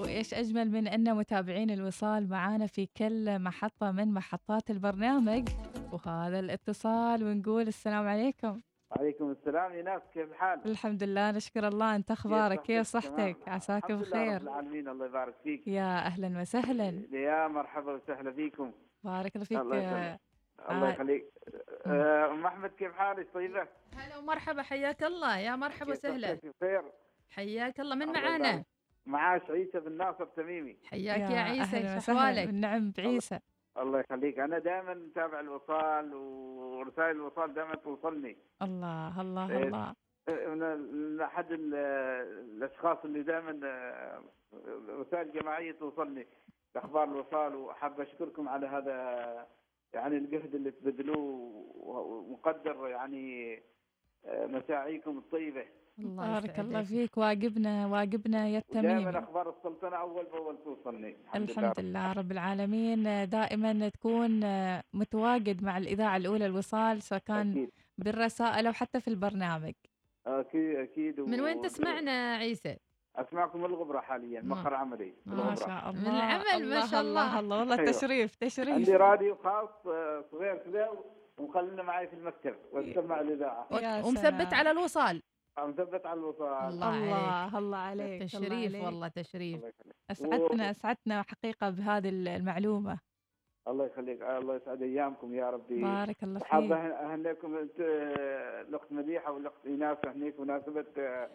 وإيش 0.00 0.34
أجمل 0.34 0.70
من 0.70 0.88
أن 0.88 1.14
متابعين 1.16 1.70
الوصال 1.70 2.28
معانا 2.28 2.66
في 2.66 2.88
كل 2.96 3.38
محطة 3.38 3.90
من 3.90 4.14
محطات 4.14 4.70
البرنامج؟ 4.70 5.48
وهذا 5.92 6.38
الاتصال 6.40 7.24
ونقول 7.24 7.68
السلام 7.68 8.08
عليكم. 8.08 8.60
عليكم 8.98 9.30
السلام 9.30 9.72
يا 9.74 9.82
ناس 9.82 10.02
كيف 10.14 10.30
الحال؟ 10.30 10.60
الحمد 10.66 11.02
لله 11.02 11.30
نشكر 11.30 11.68
الله. 11.68 11.96
أنت 11.96 12.10
أخبارك؟ 12.10 12.62
كيف 12.62 12.86
صحتك؟ 12.86 13.36
عساك 13.46 13.90
الحمد 13.90 14.06
لله 14.06 14.10
بخير. 14.10 14.40
العالمين 14.40 14.88
الله 14.88 15.06
يبارك 15.06 15.34
فيك. 15.44 15.68
يا 15.68 16.06
أهلا 16.06 16.40
وسهلا. 16.40 17.02
يا 17.12 17.48
مرحبا 17.48 17.92
وسهلا 17.92 18.32
فيكم. 18.32 18.72
بارك 19.04 19.36
الله 19.36 19.44
فيك 19.44 19.58
الله 19.58 20.18
الله 20.70 20.88
آه، 20.88 20.92
يخليك. 20.92 21.26
آه، 21.86 22.30
ام 22.30 22.46
احمد 22.46 22.70
كيف 22.70 22.92
حالك؟ 22.92 23.28
طيبة؟ 23.34 23.66
هلا 23.96 24.16
ومرحبا 24.18 24.62
حياك 24.62 25.02
الله. 25.02 25.38
يا 25.38 25.56
مرحبا 25.56 25.84
كيف 25.94 26.04
وسهلا. 26.04 26.38
بخير؟ 26.60 26.82
حياك 27.30 27.80
الله. 27.80 27.94
من 27.94 28.06
معانا. 28.12 28.64
معاش 29.06 29.42
عيسى 29.50 29.80
بن 29.80 29.92
ناصر 29.96 30.24
تميمي. 30.24 30.76
حياك 30.86 31.30
يا 31.30 31.40
عيسى 31.40 31.76
أهلا 31.76 31.94
إيش 31.94 32.02
وسهلا. 32.02 32.18
أحوالك؟ 32.20 32.46
بالنعم 32.46 32.92
بعيسى. 32.98 33.38
الله 33.78 34.00
يخليك. 34.00 34.38
أنا 34.38 34.58
دائما 34.58 34.94
متابع 34.94 35.40
الوصال 35.40 36.14
ورسائل 36.14 37.10
الوصال 37.16 37.54
دائما 37.54 37.74
توصلني. 37.74 38.36
الله 38.62 39.20
الله 39.20 39.50
إيه. 39.50 39.62
الله. 39.64 39.94
من 40.28 40.58
من 41.14 41.20
أحد 41.20 41.46
ال- 41.52 41.74
الأشخاص 42.56 42.98
اللي 43.04 43.22
دائما 43.22 43.50
رسائل 44.88 45.32
جماعية 45.32 45.72
توصلني. 45.72 46.26
أخبار 46.76 47.04
الوصال 47.04 47.54
وحاب 47.54 48.00
أشكركم 48.00 48.48
على 48.48 48.66
هذا 48.66 49.46
يعني 49.94 50.16
الجهد 50.16 50.54
اللي 50.54 50.70
تبذلوه 50.70 51.18
ومقدر 51.76 52.88
يعني 52.88 53.54
آه، 54.24 54.46
مساعيكم 54.46 55.18
الطيبة. 55.18 55.64
الله 55.98 56.40
بارك 56.40 56.60
الله 56.60 56.82
فيك. 56.82 57.18
واجبنا 57.18 57.86
واجبنا 57.86 58.48
يا 58.48 58.62
ودائما 58.70 58.92
التميمي 58.98 59.18
أخبار 59.18 59.50
السلطنة 59.50 59.96
أول 59.96 60.24
بأول 60.24 60.58
توصلني 60.64 61.16
الحمد 61.34 61.80
لله 61.80 62.12
رب 62.12 62.32
العالمين. 62.32 63.28
دائما 63.28 63.88
تكون 63.88 64.40
متواجد 64.92 65.62
مع 65.64 65.78
الإذاعة 65.78 66.16
الأولى 66.16 66.46
الوصال 66.46 67.02
سواء 67.02 67.20
كان 67.20 67.50
أكيد. 67.50 67.70
بالرسائل 67.98 68.66
أو 68.66 68.72
حتى 68.72 69.00
في 69.00 69.08
البرنامج. 69.08 69.72
أكيد 70.26 70.76
أكيد. 70.76 71.20
من 71.20 71.40
وين 71.40 71.60
تسمعنا 71.60 72.34
عيسى؟ 72.36 72.76
اسمعكم 73.16 73.58
من 73.58 73.64
الغبرة 73.64 74.00
حاليا 74.00 74.40
ما- 74.40 74.54
مقر 74.54 74.74
عملي. 74.74 75.14
ما. 75.26 75.54
شاء 75.54 75.90
الله. 75.90 76.00
من 76.00 76.06
العمل 76.06 76.68
ما 76.68 76.86
شاء 76.86 77.00
الله. 77.00 77.38
الله 77.40 77.58
والله 77.58 77.78
أيوة. 77.78 77.90
تشريف 77.92 78.34
تشريف. 78.34 78.74
عندي 78.74 78.96
راديو 78.96 79.34
خاص 79.36 79.86
آه، 79.86 80.24
صغير 80.32 80.56
كذا 80.56 80.88
ومخلينا 81.38 81.82
معي 81.82 82.06
في 82.08 82.14
المكتب 82.16 82.54
واسمع 82.72 83.20
الاذاعه 83.20 83.66
ومثبت. 84.06 84.54
على 84.54 84.70
الوصال. 84.70 85.22
مثبت 85.58 86.06
على 86.06 86.20
الوصال. 86.20 86.68
الله 86.72 86.86
عليك. 86.86 87.02
الله 87.04 87.58
الله 87.58 87.78
عليك. 87.78 88.10
الله 88.22 88.26
تشريف 88.26 88.52
عليك. 88.74 88.84
والله 88.84 89.08
تشريف. 89.08 89.60
أسعدتنا 90.10 90.70
أسعدتنا 90.70 91.22
حقيقة 91.22 91.70
بهذه 91.70 92.08
المعلومة. 92.08 92.98
الله 93.68 93.86
يخليك 93.86 94.22
الله 94.22 94.56
يسعد 94.56 94.82
أيامكم 94.82 95.34
يا 95.34 95.50
ربي. 95.50 95.82
بارك 95.82 96.22
الله 96.22 96.38
فيك. 96.38 96.48
أهن- 96.50 96.72
أهنيكم 97.04 97.56
أنت 97.56 97.80
الأخت 98.68 98.92
مديحة 98.92 99.32
والأخت 99.32 99.66
إيناس 99.66 99.98
أهنيك 100.06 100.36
بمناسبه 100.40 100.84
آه، 100.98 101.28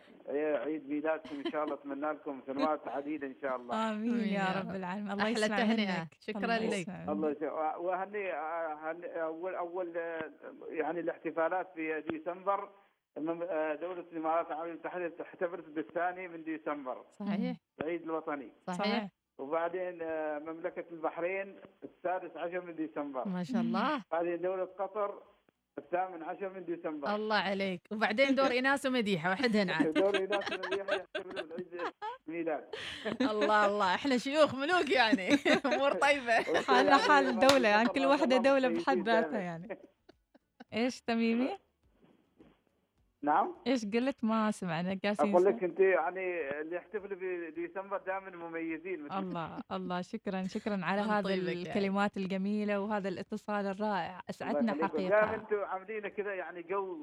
عيد 0.57 0.89
ميلادكم 0.89 1.35
إن 1.45 1.51
شاء 1.51 1.63
الله 1.63 1.73
أتمنى 1.75 2.11
لكم 2.11 2.41
سنوات 2.47 2.87
عديدة 2.87 3.27
إن 3.27 3.35
شاء 3.41 3.55
الله. 3.55 3.91
آمين 3.91 4.19
يا 4.19 4.45
رب. 4.59 4.75
العالمين. 4.75 5.11
الله 5.11 5.47
تهنئة. 5.47 5.99
منك 5.99 6.07
شكراً 6.19 6.57
لك. 6.57 6.89
الله 7.09 7.29
يسعدك. 7.29 7.79
وأهني 7.79 8.31
أول 9.21 9.55
أول 9.55 9.97
آه، 9.97 10.31
يعني 10.69 10.99
الاحتفالات 10.99 11.67
في 11.75 12.01
ديسمبر 12.09 12.69
آه، 13.17 13.75
دولة 13.75 14.05
الإمارات 14.11 14.47
العربية 14.47 14.71
المتحدة 14.71 15.07
تحتفل 15.09 15.61
بالثاني 15.61 16.27
من 16.27 16.43
ديسمبر. 16.43 17.05
صحيح. 17.19 17.57
العيد 17.81 18.01
الوطني. 18.01 18.51
صحيح. 18.67 19.07
وبعدين 19.37 20.01
آه، 20.01 20.39
مملكة 20.39 20.85
البحرين 20.91 21.55
السادس 21.83 22.37
عشر 22.37 22.61
من 22.61 22.75
ديسمبر. 22.75 23.27
ما 23.27 23.43
شاء 23.43 23.61
الله. 23.61 24.01
بعدين 24.11 24.41
دولة 24.41 24.65
قطر 24.79 25.23
الثامن 25.77 26.23
عشر 26.23 26.49
من 26.49 26.65
ديسمبر. 26.65 27.15
الله 27.15 27.35
عليك. 27.35 27.81
وبعدين 27.91 28.35
دور 28.35 28.51
ايناس 28.57 28.85
ومديحة 28.85 29.31
وحدهن 29.31 29.69
عاد 29.69 29.93
دوري 29.93 30.25
ناس 30.27 30.51
مديحة 30.51 30.93
يحتفلوا 30.95 31.33
بالعيد 31.33 31.93
ميلاد. 32.27 32.69
الله 33.31 33.65
الله. 33.65 33.95
إحنا 33.95 34.17
شيوخ 34.17 34.55
ملوك 34.55 34.89
يعني. 34.89 35.29
أمور 35.65 35.91
طيبة. 35.93 36.61
حالنا 36.61 36.97
حال 36.97 37.25
الدولة 37.27 37.69
يعني 37.69 37.89
كل 37.89 38.05
واحدة 38.05 38.37
دولة 38.37 38.67
بحد 38.67 38.97
ذاتها. 39.09 39.39
يعني. 39.39 39.79
إيش 40.73 41.01
تميمي؟ 41.01 41.57
نعم 43.25 43.55
إيش 43.67 43.85
قلت 43.85 44.23
ما 44.23 44.51
سمعنا 44.51 44.93
جالسين 44.93 45.31
أقول؟ 45.31 45.45
لك 45.45 45.63
أنت 45.63 45.79
يعني 45.79 46.49
اللي 46.61 46.75
يحتفلوا 46.75 47.17
بديسمبر 47.21 47.97
دائما 47.97 48.29
مميزين 48.29 49.03
مثل 49.03 49.19
الله 49.19 49.59
الله 49.77 50.01
شكرا 50.01 50.43
شكرا 50.43 50.79
على 50.83 51.01
هذه 51.01 51.29
يعني. 51.29 51.51
الكلمات 51.51 52.17
الجميلة 52.17 52.79
وهذا 52.81 53.09
الاتصال 53.09 53.65
الرائع 53.65 54.21
أسعدنا 54.29 54.75
يخليكم. 54.75 55.09
دائما 55.09 55.35
أنتم 55.35 55.59
عاملين 55.59 56.07
كذا 56.07 56.33
يعني 56.33 56.61
جو 56.61 56.97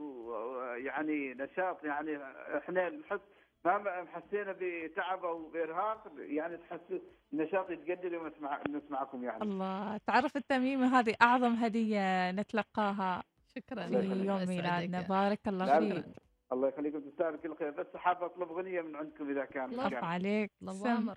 يعني 0.77 1.35
نشاط 1.35 1.85
يعني 1.85 2.19
إحنا 2.59 2.91
نحس 2.91 3.21
ما 3.65 4.07
حسينا 4.13 4.57
بتعب 4.61 5.25
أو 5.25 5.49
بإرهاق 5.49 6.13
يعني 6.19 6.57
تحس 6.57 7.01
النشاط 7.33 7.71
يتجدد 7.71 8.13
يوم 8.13 8.27
نسمع 8.27 8.63
نسمعكم 8.69 9.25
يعني 9.25 9.43
الله 9.43 9.97
تعرف 10.07 10.37
التميمي 10.37 10.85
هذه 10.85 11.15
أعظم 11.23 11.53
هدية 11.53 12.31
نتلقاها 12.31 13.23
شكرا. 13.57 13.87
في 13.87 13.95
يوم. 14.27 14.49
ميلادنا. 14.49 15.01
بارك 15.09 15.49
الله 15.49 15.79
فيك. 15.81 16.05
الله 16.53 16.69
يخليكم 16.69 17.01
تستاهل 17.01 17.37
كل 17.37 17.57
خير. 17.57 17.71
بس 17.71 17.87
حاب 17.97 18.23
أطلب 18.23 18.51
اغنيه 18.53 18.81
من 18.81 18.97
عندكم 18.97 19.31
إذا 19.31 19.45
كان 19.45 19.71
الله. 19.71 19.97
عليك. 19.97 20.51
الله 20.63 21.17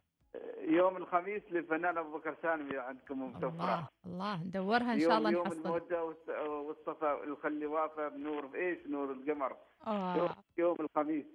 يوم 0.61 0.97
الخميس 0.97 1.41
للفنان 1.51 1.97
أبو 1.97 2.17
بكر 2.17 2.35
سالم 2.41 2.69
إذا 2.69 2.81
عندكم 2.81 3.21
الله 3.23 3.37
متوفره 3.37 3.89
الله. 4.05 4.43
ندورها 4.43 4.93
إن 4.93 4.99
شاء 4.99 5.09
يوم 5.09 5.17
الله 5.17 5.31
يوم 5.31 5.43
نحصل. 5.47 5.59
المودة 5.59 6.03
والس- 6.03 6.47
والصفا 6.47 7.23
الخلي 7.23 7.65
وافى 7.65 8.09
بنور 8.09 8.49
إيش 8.55 8.87
نور 8.87 9.11
القمر. 9.11 9.51
يوم, 9.87 9.95
آه. 9.95 10.35
يوم 10.57 10.77
الخميس. 10.79 11.25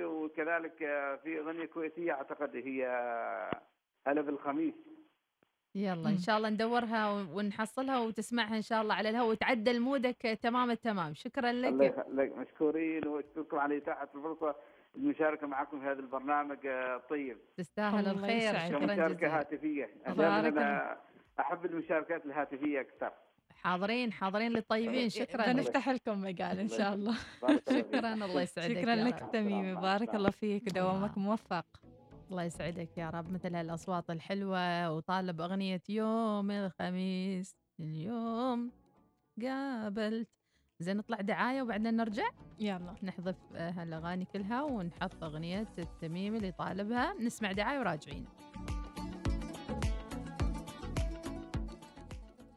وكذلك 0.00 0.76
في 1.22 1.38
أغنية 1.40 1.66
كويتية 1.66 2.12
أعتقد 2.12 2.56
هي 2.56 2.86
هلا 4.06 4.20
بالخميس 4.20 4.74
يلا. 5.74 6.08
إن 6.08 6.18
شاء 6.18 6.36
الله 6.36 6.48
ندورها 6.48 7.10
ونحصلها 7.10 7.98
وتسمعها 7.98 8.56
إن 8.56 8.62
شاء 8.62 8.82
الله 8.82 8.94
على 8.94 9.08
الهواء 9.08 9.30
وتعدل 9.30 9.80
مودك 9.80 10.38
تمام 10.42 10.70
التمام. 10.70 11.14
شكرا 11.14 11.50
الله 11.50 11.70
لك 11.70 11.94
يخليك 11.98 12.32
مشكورين 12.36 13.06
واشكركم 13.06 13.58
على 13.58 13.76
إتاحة 13.76 14.08
الفرصة 14.14 14.54
المشاركه 14.96 15.46
معكم 15.46 15.80
في 15.80 15.86
هذا 15.86 16.00
البرنامج 16.00 16.66
آه، 16.66 16.96
الطيب. 16.96 17.36
تستاهل 17.56 18.08
الله 18.08 18.10
الخير. 18.10 18.58
شكرا 18.58 18.78
كمشاركه 18.78 19.14
جزيلا. 19.14 19.38
هاتفية. 19.38 19.90
الله 20.08 20.48
أنا 20.48 20.96
أحب 21.40 21.64
المشاركات 21.66 22.26
الهاتفية 22.26 22.80
أكثر. 22.80 23.12
حاضرين 23.62 24.12
حاضرين 24.12 24.52
للطيبين. 24.52 25.08
شكرا. 25.08 25.52
بنفتح 25.52 25.88
لكم 25.88 26.20
مجال 26.20 26.58
إن 26.58 26.68
شاء 26.68 26.94
الله. 26.94 27.16
الله. 27.42 27.60
شكرا. 27.70 28.14
الله 28.14 28.42
يسعدك 28.42 28.80
شكرا 28.80 28.94
لك. 28.94 29.30
تميمي. 29.32 29.74
بارك 29.74 30.14
الله 30.14 30.30
فيك. 30.30 30.68
دوامك 30.68 31.18
موفق. 31.18 31.64
الله 32.30 32.42
يسعدك 32.42 32.98
يا 32.98 33.10
رب. 33.10 33.32
مثل 33.32 33.54
هالأصوات 33.54 34.10
الحلوة 34.10 34.92
وطالب 34.92 35.40
أغنية 35.40 35.82
يوم 35.88 36.50
الخميس 36.50 37.56
اليوم 37.80 38.72
قابلت. 39.42 40.28
زين 40.80 40.96
نطلع 40.96 41.20
دعاية 41.20 41.62
وبعدين 41.62 41.96
نرجع؟ 41.96 42.30
يلا. 42.58 42.94
نحذف 43.02 43.36
هالأغاني 43.52 44.24
كلها 44.24 44.62
ونحط 44.62 45.24
أغنية 45.24 45.68
التميم 45.78 46.34
اللي 46.34 46.52
طالبها. 46.52 47.14
نسمع 47.20 47.52
دعاية 47.52 47.78
وراجعين. 47.78 48.26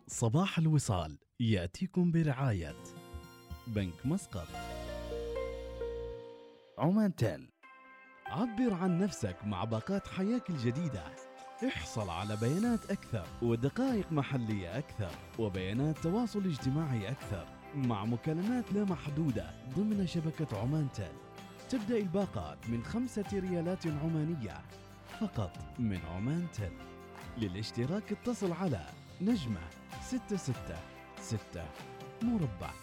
صباح 0.08 0.58
الوصال. 0.58 1.18
يأتيكم 1.40 2.12
برعاية 2.12 2.76
بنك 3.68 4.06
مسقط. 4.06 4.48
عمان 6.78 7.16
تيل. 7.16 7.53
عبر 8.34 8.74
عن 8.74 8.98
نفسك 8.98 9.36
مع 9.46 9.64
باقات 9.64 10.08
حياك 10.08 10.50
الجديدة. 10.50 11.04
احصل 11.68 12.10
على 12.10 12.36
بيانات 12.36 12.92
أكثر 12.92 13.26
ودقائق 13.42 14.12
محلية 14.12 14.78
أكثر 14.78 15.12
وبيانات 15.40 15.98
تواصل 15.98 16.46
اجتماعي 16.46 17.10
أكثر 17.10 17.46
مع 17.76 18.06
مكالمات 18.06 18.74
لا 18.74 18.84
محدودة 18.84 19.52
ضمن 19.76 20.08
شبكة 20.08 20.60
عمان 20.60 20.88
تيل 20.92 21.16
تبدأ 21.70 21.98
الباقات 21.98 22.70
من 22.70 22.84
خمسة 22.84 23.26
ريالات 23.34 23.88
عمانية 23.88 24.62
فقط 25.20 25.58
من 25.80 26.00
عمان 26.16 26.48
تيل 26.54 26.74
للاشتراك 27.38 28.12
اتصل 28.12 28.52
على 28.52 28.86
نجمة 29.22 29.62
ستة 30.02 30.38
ستة 30.38 30.78
ستة 31.22 31.66
مربع. 32.22 32.83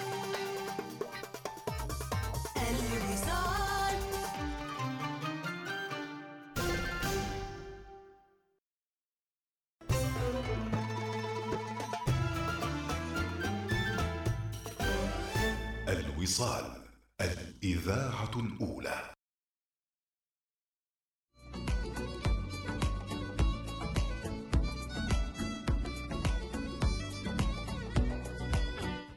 الإذاعة 17.63 18.31
الأولى 18.35 19.13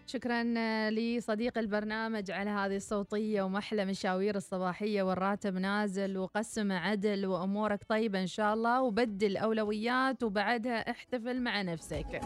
شكرا 0.07 0.45
لصديق 0.91 1.59
البرنامج 1.59 2.31
على 2.31 2.51
هذه 2.51 2.77
الصوتية 2.77 3.43
ومحلى 3.43 3.85
مشاوير 3.85 4.37
الصباحية 4.37 5.03
والراتب 5.03 5.55
نازل 5.55 6.19
وقسمة 6.19 6.75
عدل 6.75 7.27
وأمورك 7.27 7.85
طيبة 7.85 8.21
إن 8.21 8.27
شاء 8.27 8.55
الله 8.55 8.83
وبدل 8.83 9.37
أولويات 9.37 10.23
وبعدها 10.23 10.91
احتفل 10.91 11.41
مع 11.43 11.63
نفسك. 11.63 12.21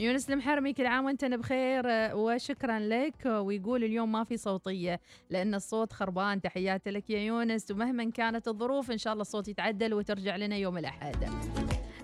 يونس 0.00 0.30
المحرمي 0.30 0.72
كل 0.72 0.86
عام 0.86 1.04
وأنت 1.04 1.24
بخير 1.24 1.84
وشكرا 2.16 2.78
لك. 2.78 3.26
ويقول 3.26 3.84
اليوم 3.84 4.12
ما 4.12 4.24
في 4.24 4.36
صوتية 4.36 5.00
لأن 5.30 5.54
الصوت 5.54 5.92
خربان. 5.92 6.40
تحياتي 6.40 6.90
لك 6.90 7.10
يا 7.10 7.18
يونس. 7.18 7.70
ومهما 7.70 8.10
كانت 8.10 8.48
الظروف 8.48 8.90
إن 8.90 8.98
شاء 8.98 9.12
الله 9.12 9.22
الصوت 9.22 9.48
يتعدل 9.48 9.94
وترجع 9.94 10.36
لنا 10.36 10.56
يوم 10.56 10.78
الأحد. 10.78 11.16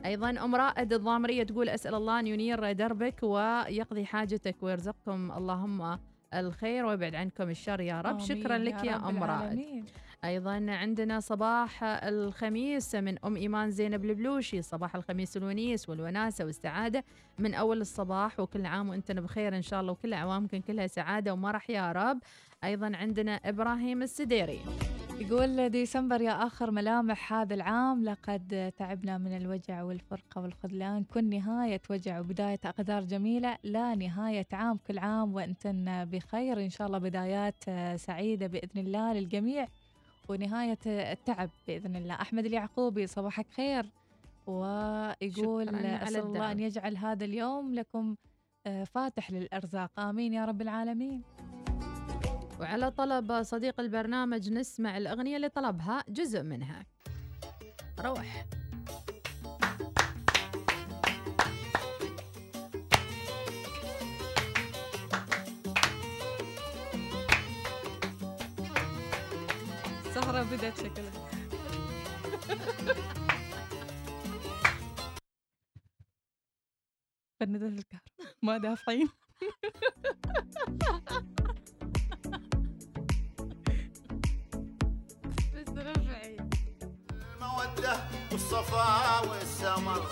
أيضا 0.04 0.30
ام 0.30 0.54
رائد 0.54 0.92
الضامرية 0.92 1.42
تقول 1.42 1.68
أسأل 1.68 1.94
الله 1.94 2.20
أن 2.20 2.26
ينير 2.26 2.72
دربك 2.72 3.22
ويقضي 3.22 4.04
حاجتك 4.04 4.56
ويرزقكم. 4.62 5.32
اللهم 5.32 5.98
الخير 6.34 6.86
ويبعد 6.86 7.14
عنكم 7.14 7.50
الشر 7.50 7.80
يا 7.80 8.00
رب. 8.00 8.20
شكرا 8.20 8.58
لك 8.58 8.84
يا, 8.84 8.96
رب 8.96 9.08
ام 9.08 9.24
رائد 9.24 9.84
أيضا 10.24 10.66
عندنا 10.68 11.20
صباح 11.20 11.84
الخميس 11.84 12.94
من 12.94 13.24
أم 13.24 13.36
إيمان 13.36 13.70
زينب 13.70 14.04
البلوشي 14.04 14.62
صباح 14.62 14.96
الخميس 14.96 15.36
الونيس 15.36 15.88
والوناسة 15.88 16.44
والسعادة 16.44 17.04
من 17.38 17.54
أول 17.54 17.80
الصباح 17.80 18.40
وكل 18.40 18.66
عام 18.66 18.88
وأنتم 18.88 19.14
بخير 19.14 19.56
إن 19.56 19.62
شاء 19.62 19.80
الله 19.80 19.92
وكل 19.92 20.12
أعوامكم 20.12 20.60
كلها 20.60 20.86
سعادة 20.86 21.32
ومرح 21.32 21.70
يا 21.70 21.92
رب. 21.92 22.18
أيضا 22.64 22.92
عندنا 22.96 23.34
إبراهيم 23.34 24.02
السديري. 24.02 24.60
يقول 25.20 25.68
ديسمبر 25.68 26.20
يا 26.20 26.46
آخر 26.46 26.70
ملامح 26.70 27.32
هذا 27.32 27.54
العام 27.54 28.04
لقد 28.04 28.72
تعبنا 28.76 29.18
من 29.18 29.36
الوجع 29.36 29.82
والفرقة 29.82 30.40
والخذلان 30.40 31.04
كن 31.04 31.30
نهاية 31.30 31.82
وجع 31.90 32.20
وبداية 32.20 32.60
أقدار 32.64 33.04
جميلة 33.04 33.58
لا 33.64 33.94
نهاية 33.94 34.46
عام 34.52 34.78
كل 34.86 34.98
عام 34.98 35.34
وأنتن 35.34 36.04
بخير 36.04 36.60
إن 36.60 36.70
شاء 36.70 36.86
الله 36.86 36.98
بدايات 36.98 37.64
سعيدة 38.00 38.46
بإذن 38.46 38.80
الله 38.80 39.12
للجميع. 39.12 39.68
ونهاية 40.30 40.78
التعب 40.86 41.50
بإذن 41.66 41.96
الله. 41.96 42.14
أحمد 42.14 42.44
اليعقوبي 42.44 43.06
صباحك 43.06 43.46
خير. 43.56 43.86
ويقول 44.46 45.68
أسأل 45.68 46.16
الله. 46.16 46.52
أن 46.52 46.60
يجعل 46.60 46.96
هذا 46.96 47.24
اليوم 47.24 47.74
لكم 47.74 48.16
آه، 48.66 48.84
فاتح 48.84 49.30
للأرزاق. 49.30 50.00
آمين 50.00 50.32
يا 50.32 50.44
رب 50.44 50.62
العالمين. 50.62 51.22
وعلى 52.60 52.90
طلب 52.90 53.42
صديق 53.42 53.80
البرنامج 53.80 54.50
نسمع 54.50 54.96
الأغنية 54.96 55.36
اللي 55.36 55.48
طلبها 55.48 56.04
جزء 56.08 56.42
منها. 56.42 56.86
روح. 58.00 58.46
سهرة 70.14 70.42
بدأت 70.42 70.76
شكلها. 70.76 71.30
فندة 77.40 77.66
الكهرباء 77.66 78.36
ما 78.42 78.58
دافعين. 78.58 79.08
بس 85.54 85.68
رفعي. 85.68 86.36
المودة 87.12 88.08
والصفا 88.32 89.20
والسمر. 89.20 90.06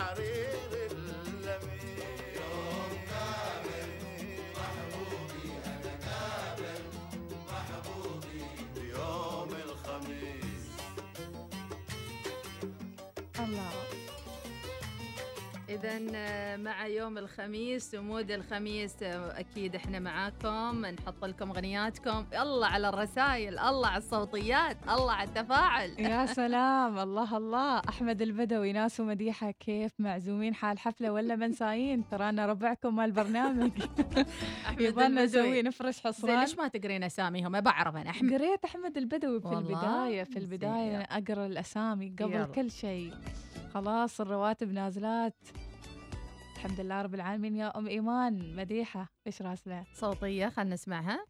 هذا 0.00 0.39
إذا 15.70 15.98
مع 16.56 16.86
يوم 16.86 17.18
الخميس 17.18 17.94
ومود 17.94 18.30
الخميس 18.30 19.02
آه، 19.02 19.40
أكيد 19.40 19.74
إحنا 19.74 19.98
معاكم. 19.98 20.86
نحط 20.86 21.24
لكم 21.24 21.50
أغنياتكم. 21.50 22.26
الله 22.40 22.66
على 22.66 22.88
الرسائل 22.88 23.58
الله 23.58 23.88
على 23.88 23.98
الصوتيات 23.98 24.76
الله 24.88 25.12
على 25.12 25.28
التفاعل. 25.28 25.90
يا 25.98 26.26
سلام 26.40 26.98
الله 26.98 27.36
الله. 27.36 27.78
أحمد 27.88 28.22
البدوي 28.22 28.72
ناس 28.72 29.00
ومديحة 29.00 29.50
كيف 29.50 29.92
معزومين؟ 29.98 30.54
حال 30.54 30.78
حفلة 30.78 31.12
ولا 31.12 31.36
منسايين 31.36 32.08
ترانا 32.08 32.46
ربعكم 32.46 32.96
مال 32.96 33.04
البرنامج 33.04 33.70
أحمد 34.66 34.80
يبغالنا. 34.86 35.24
نسوي 35.24 35.62
نفرش 35.62 35.94
زين 35.94 36.04
حصران 36.04 36.40
ليش 36.40 36.58
ما 36.58 36.68
تقرين 36.68 37.02
أساميهم 37.04 37.60
بعرف 37.60 37.96
أنا. 37.96 38.10
أحمد. 38.10 38.32
قريت 38.34 38.64
أحمد 38.64 38.96
البدوي 38.96 39.40
في 39.40 39.46
والله؟ 39.46 39.58
البداية 40.08 40.24
في. 40.24 40.38
أنا 40.66 41.02
أقرأ 41.04 41.46
الأسامي 41.46 42.14
قبل. 42.20 42.44
كل 42.54 42.70
شيء. 42.70 43.14
خلاص 43.74 44.20
الرواتب 44.20 44.72
نازلات. 44.72 45.34
الحمد 46.56 46.80
لله 46.80 47.02
رب 47.02 47.14
العالمين. 47.14 47.56
يا 47.56 47.78
أم 47.78 47.86
إيمان 47.86 48.56
مديحة 48.56 49.08
إيش 49.26 49.42
راسلة؟ 49.42 49.84
صوتية 49.92 50.48
خلنا 50.48 50.74
نسمعها. 50.74 51.26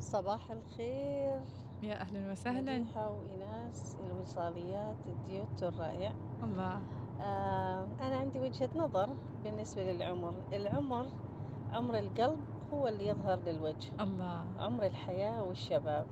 صباح 0.00 0.50
الخير. 0.50 1.40
يا 1.82 2.00
أهلا 2.00 2.32
وسهلا. 2.32 2.78
مديحة 2.78 3.10
وإناس 3.10 3.96
الوصاليات 4.00 4.96
الديوت 5.06 5.62
الرائع 5.62 6.12
الله. 6.42 6.82
آه 7.20 7.88
أنا 8.00 8.16
عندي 8.16 8.40
وجهة 8.40 8.70
نظر 8.74 9.16
بالنسبة 9.44 9.92
للعمر. 9.92 10.34
العمر 10.52 11.06
عمر 11.72 11.98
القلب 11.98 12.40
هو 12.72 12.88
اللي 12.88 13.06
يظهر 13.06 13.38
للوجه. 13.38 13.90
الله. 14.00 14.44
عمر 14.58 14.86
الحياة 14.86 15.42
والشباب. 15.42 16.06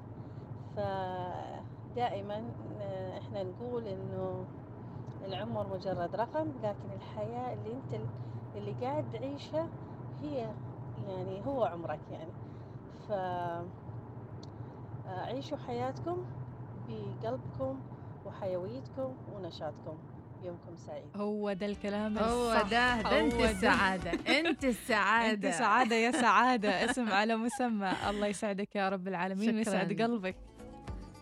فدائما 0.76 2.50
آه، 2.80 3.18
إحنا 3.18 3.42
نقول 3.42 3.86
إنه 3.86 4.46
العمر 5.26 5.66
مجرد 5.76 6.16
رقم 6.16 6.52
لكن 6.62 6.90
الحياة 6.96 7.54
اللي 7.54 7.72
أنت 7.72 8.00
اللي 8.56 8.72
قاعد 8.86 9.04
تعيشها 9.12 9.68
هي 10.22 10.36
يعني 11.08 11.46
هو 11.46 11.64
عمرك 11.64 12.00
يعني. 12.10 12.32
ف 13.08 13.12
آه، 15.06 15.20
عيشوا 15.26 15.58
حياتكم 15.66 16.24
بقلبكم 16.88 17.80
وحيويتكم 18.26 19.12
ونشاطكم. 19.32 19.98
يومكم 20.42 20.76
سعيد. 20.76 21.04
هو 21.16 21.52
ده 21.52 21.66
الكلام 21.66 22.18
هو 22.18 22.52
الصح. 22.52 22.62
ده 22.70 23.02
ده 23.02 23.20
أنت 23.20 23.34
هو 23.34 23.40
ده. 23.40 23.50
السعادة. 23.50 24.10
أنت 24.40 24.64
السعادة. 24.74 25.48
أنت 25.48 25.54
سعادة 25.58 25.96
يا 25.96 26.10
سعادة. 26.10 26.68
اسم 26.90 27.08
على 27.08 27.36
مسمى. 27.36 27.92
الله 28.08 28.26
يسعدك 28.26 28.76
يا 28.76 28.88
رب 28.88 29.08
العالمين. 29.08 29.54
ويسعد 29.56 30.02
قلبك. 30.02 30.36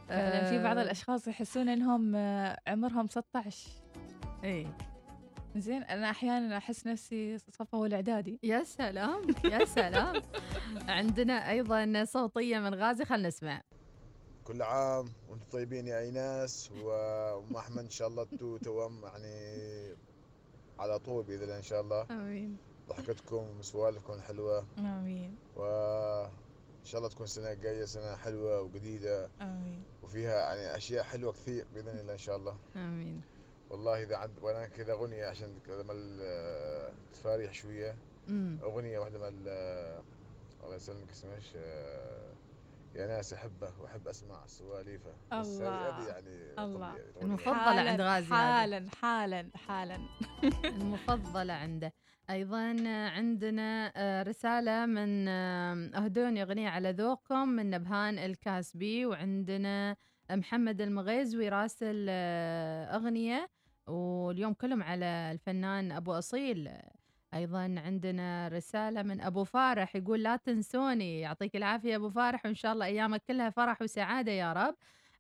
فعلا 0.09 0.45
في 0.45 0.63
بعض 0.63 0.77
آه. 0.79 0.83
الأشخاص 0.83 1.29
يحسون 1.29 1.69
إنهم 1.69 2.15
آه، 2.17 2.59
عمرهم 2.67 3.07
16 3.07 3.82
اي 4.45 4.67
زين 5.57 5.83
أنا 5.83 6.11
أحيانا 6.11 6.57
أحس 6.57 6.87
نفسي 6.87 7.39
صفه 7.39 7.85
الإعدادي. 7.87 8.39
يا 8.43 8.65
سلام 8.65 9.23
يا 9.45 9.65
سلام. 9.65 10.23
عندنا 10.99 11.51
أيضا 11.51 12.05
صوتية 12.05 12.59
من 12.59 12.75
غازي 12.75 13.05
خلنا 13.05 13.29
نسمع. 13.29 13.63
كل 14.45 14.63
عام 14.63 15.13
وأنتم 15.29 15.47
طيبين 15.53 15.87
يا 15.87 15.99
أيناس 16.01 16.71
و- 16.73 16.87
وام 17.37 17.57
أحمد 17.57 17.79
إن 17.79 17.91
شاء 17.91 18.09
الله 18.09 18.25
تو 18.25 18.57
توأم 18.57 19.03
يعني 19.05 19.97
على 20.79 20.99
طول 20.99 21.25
بإذن 21.25 21.43
الله 21.43 21.57
إن 21.57 21.63
شاء 21.63 21.81
الله. 21.81 22.07
آمين. 22.11 22.57
ضحكتكم 22.89 23.59
وسوالفكم 23.59 24.21
حلوة. 24.21 24.67
آمين. 24.79 25.37
وان 25.57 26.31
شاء 26.85 26.99
الله 26.99 27.09
تكون 27.11 27.27
سنة 27.27 27.55
جاية 27.55 27.85
سنة 27.85 28.17
حلوة 28.17 28.61
وجديدة. 28.61 29.31
آمين. 29.41 29.83
وفيها 30.03 30.33
يعني 30.33 30.77
أشياء 30.77 31.05
حلوة 31.05 31.33
كثير 31.33 31.67
بإذن 31.75 31.99
الله 31.99 32.13
إن 32.13 32.19
شاء 32.19 32.37
الله. 32.37 32.57
آمين. 32.77 33.21
والله 33.73 34.03
إذا 34.03 34.17
عند 34.17 34.39
وأنا 34.43 34.67
كذا 34.67 34.93
أغنية 34.93 35.27
عشان 35.27 35.59
كذا 35.67 35.83
مال 35.83 36.19
آه، 36.23 36.93
تفاريح 37.13 37.55
شوية. 37.55 37.95
مم. 38.29 38.59
أغنية 38.63 38.99
واحدة 38.99 39.19
مال 39.19 39.45
آه، 39.49 40.03
الله 40.65 40.77
يسلمك 40.77 41.11
اسمها 41.11 41.35
إيش؟ 41.37 41.47
آه، 41.57 42.33
يا 42.95 43.07
ناس 43.07 43.33
أحبه 43.33 43.71
وأحب 43.81 44.09
أسمع 44.09 44.47
سواليفه. 44.47 45.11
بس 45.33 45.47
الله. 45.47 45.89
هذه 45.89 46.09
يعني 46.09 46.53
الله. 46.59 46.91
طبيعي. 46.93 47.07
المفضلة 47.23 47.55
حالاً- 47.85 47.89
عند 47.89 48.01
غازي. 48.01 48.27
حالا 48.35 48.89
حالا 49.03 49.51
حالا. 49.55 49.99
المفضلة 50.77 51.53
عنده. 51.53 51.93
أيضا 52.31 52.59
عندنا 53.09 53.93
رسالة 54.29 54.87
من 54.87 55.29
أهدوني 55.95 56.43
أغنية 56.43 56.69
على 56.69 56.91
ذوقكم 56.93 57.49
من 57.49 57.71
نبهان 57.71 58.19
الكاسبي 58.19 59.07
وعندنا 59.07 59.97
محمد 60.31 60.81
المغيزوي 60.81 61.49
راسل 61.49 62.07
أغنية. 62.95 63.49
واليوم 63.87 64.53
كلهم 64.55 64.83
على 64.83 65.31
الفنان 65.33 65.93
أبو 65.93 66.13
أصيل. 66.13 66.71
أيضا 67.35 67.75
عندنا 67.79 68.49
رسالة 68.49 69.03
من 69.03 69.21
أبو 69.21 69.45
فارح 69.45 69.97
يقول 69.97 70.23
لا 70.23 70.37
تنسوني 70.37 71.21
يعطيك 71.21 71.57
العافية 71.57 71.97
أبو 71.97 72.11
فارح 72.11 72.47
وإن 72.47 72.55
شاء 72.55 72.73
الله 72.73 72.87
أيامك 72.87 73.23
كلها 73.29 73.51
فرح 73.51 73.83
وسعادة 73.83 74.33
يا 74.33 74.53
رب. 74.53 74.77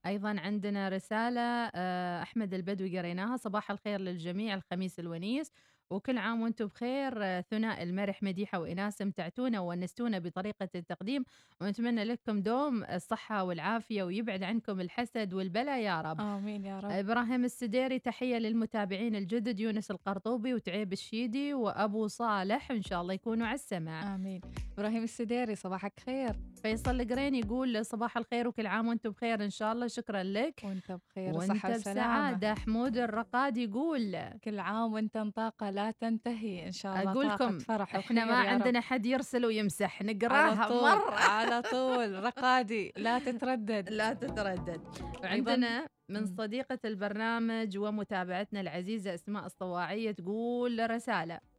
أيضا 0.07 0.41
عندنا 0.41 0.89
رسالة 0.89 1.41
آه، 1.75 2.23
أحمد 2.23 2.55
البدوي 2.55 2.99
قريناها 2.99 3.37
صباح 3.37 3.71
الخير 3.71 4.01
للجميع 4.01 4.55
الخميس 4.55 4.99
الونيس. 5.01 5.53
وكل 5.93 6.18
عام 6.18 6.40
وأنتم 6.43 6.66
بخير 6.66 7.12
آه، 7.24 7.40
ثناء 7.40 7.82
المرح 7.82 8.22
مديحة 8.22 8.59
وإناس 8.59 9.03
امتعتونا 9.03 9.61
وونستونا 9.61 10.18
بطريقة 10.18 10.68
التقديم 10.74 11.24
ونتمنى 11.61 12.05
لكم 12.05 12.40
دوم 12.43 12.84
الصحة 12.84 13.45
والعافية 13.45 14.03
ويبعد 14.03 14.43
عنكم 14.43 14.80
الحسد 14.80 15.34
والبلاء 15.34 15.80
يا 15.80 16.01
رب. 16.01 16.20
آمين 16.20 16.64
يا 16.64 16.80
رب. 16.80 16.90
إبراهيم 16.90 17.45
السديري 17.45 17.99
تحية 17.99 18.36
للمتابعين 18.38 19.16
الجدد 19.16 19.61
يونس 19.61 19.90
القرطوبي 19.90 20.55
وتعيب 20.55 20.93
الشيدي 20.93 21.55
وأبو 21.55 22.07
صالح 22.07 22.70
إن 22.70 22.82
شاء 22.82 23.03
الله 23.03 23.14
يكونوا 23.14 23.47
على 23.47 23.55
السمع 23.55 24.14
آمين. 24.14 24.40
إبراهيم 24.78 25.03
السديري 25.03 25.55
صباحك 25.55 26.01
خير. 26.07 26.36
فيصل 26.63 27.01
القرين 27.01 27.35
يقول 27.35 27.85
صباح 27.85 28.17
الخير 28.17 28.49
وكل 28.49 28.67
عام 28.67 28.89
وأنتم 28.89 29.11
بخير 29.11 29.45
إن 29.45 29.51
شاء 29.51 29.73
الله 29.73 29.87
شكرا 29.87 30.23
لك. 30.23 30.61
وانت 30.65 30.93
بخير 30.93 31.35
وانت 31.37 31.67
بسعادة. 31.67 32.55
حمود 32.55 32.97
الرقاد 32.97 33.57
يقول 33.57 34.17
كل 34.45 34.59
عام 34.59 34.93
وانت 34.93 35.19
طاقة 35.37 35.71
لا 35.71 35.91
تنتهي 35.91 36.67
إن 36.67 36.73
شاء 36.73 37.01
الله 37.01 37.13
أقول 37.13 37.29
لكم 37.29 37.59
فرح 37.59 37.97
إحنا 37.97 38.25
ما. 38.25 38.35
عندنا 38.35 38.81
حد 38.81 39.07
يرسل 39.07 39.47
ويمسح 39.47 40.03
على 40.03 40.13
نقراها 40.15 40.69
طول 40.69 40.83
مرة. 40.83 41.15
على 41.15 41.63
طول. 41.63 42.23
رقادي 42.27 42.93
لا 42.97 43.19
تتردد. 43.19 43.91
لا 43.91 44.13
تتردد. 44.13 44.81
وعندنا 45.23 45.87
من. 46.09 46.27
صديقة 46.27 46.79
البرنامج 46.85 47.79
ومتابعتنا 47.79 48.61
العزيزة 48.61 49.15
أسماء 49.15 49.47
الصواعية 49.47 50.11
تقول 50.11 50.91
رسالة. 50.91 51.51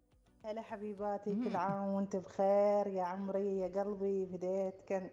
هلا 0.45 0.61
حبيباتي. 0.61 1.35
كل 1.43 1.55
عام 1.55 1.87
وانت 1.87 2.15
بخير 2.15 2.87
يا 2.87 3.03
عمري 3.03 3.57
يا 3.57 3.67
قلبي 3.67 4.25
بديت 4.25 4.81
كان 4.87 5.09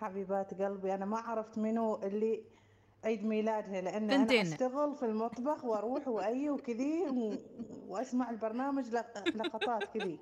حبيبات 0.00 0.62
قلبي. 0.62 0.94
أنا 0.94 1.04
ما 1.04 1.18
عرفت 1.18 1.58
منو 1.58 1.96
اللي 1.96 2.42
عيد 3.04 3.24
ميلادها 3.24 3.80
لأن 3.80 4.10
أنا. 4.10 4.42
أشتغل 4.42 4.94
في 4.94 5.06
المطبخ 5.06 5.64
وأروح 5.64 6.08
واي 6.08 6.50
وكذي 6.50 7.06
و... 7.08 7.34
وأسمع 7.88 8.30
البرنامج 8.30 8.88
لق... 8.94 9.28
لقطات 9.28 9.84
كذي. 9.84 10.18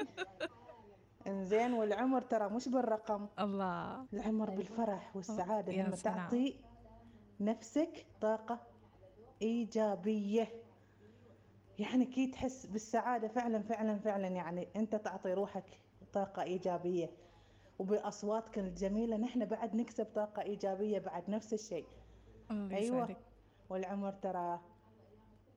إنزين 1.26 1.72
والعمر 1.72 2.22
ترى 2.22 2.48
مش 2.48 2.68
بالرقم. 2.68 3.26
الله. 3.38 4.06
العمر 4.12 4.50
بالفرح 4.50 5.16
والسعادة. 5.16 5.72
يا 5.72 5.82
لما. 5.82 5.96
تعطي 5.96 6.56
نفسك 7.40 8.06
طاقة 8.20 8.60
إيجابية. 9.42 10.63
يعني 11.78 12.04
كي 12.04 12.26
تحس 12.26 12.66
بالسعادة 12.66 13.28
فعلا 13.28 13.62
فعلا 13.62 13.98
فعلا 13.98 14.28
يعني 14.28 14.68
أنت 14.76 14.96
تعطي 14.96 15.34
روحك 15.34 15.80
طاقة 16.12 16.42
إيجابية. 16.42 17.10
وبأصواتك 17.78 18.58
الجميلة 18.58 19.16
نحن 19.16 19.44
بعد 19.44 19.76
نكسب 19.76 20.06
طاقة 20.14 20.42
إيجابية 20.42 20.98
بعد 20.98 21.30
نفس 21.30 21.52
الشيء. 21.54 21.86
أيوة. 22.50 22.72
يسعدك. 22.78 23.16
والعمر 23.70 24.12
ترى 24.12 24.60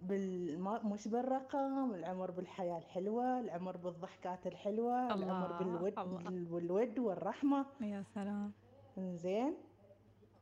بالما 0.01 0.84
مش 0.84 1.07
بالرقم 1.07 1.93
العمر 1.93 2.32
بالحياة 2.32 2.78
الحلوة 2.78 3.39
العمر 3.39 3.78
بالضحكات 3.78 4.47
الحلوة 4.47 5.13
العمر 5.13 5.61
الله، 5.61 5.78
بالود 5.80 5.99
الله. 5.99 6.30
بالود 6.30 6.99
والرحمة. 6.99 7.65
يا 7.82 8.03
سلام. 8.15 8.51
زين 8.97 9.53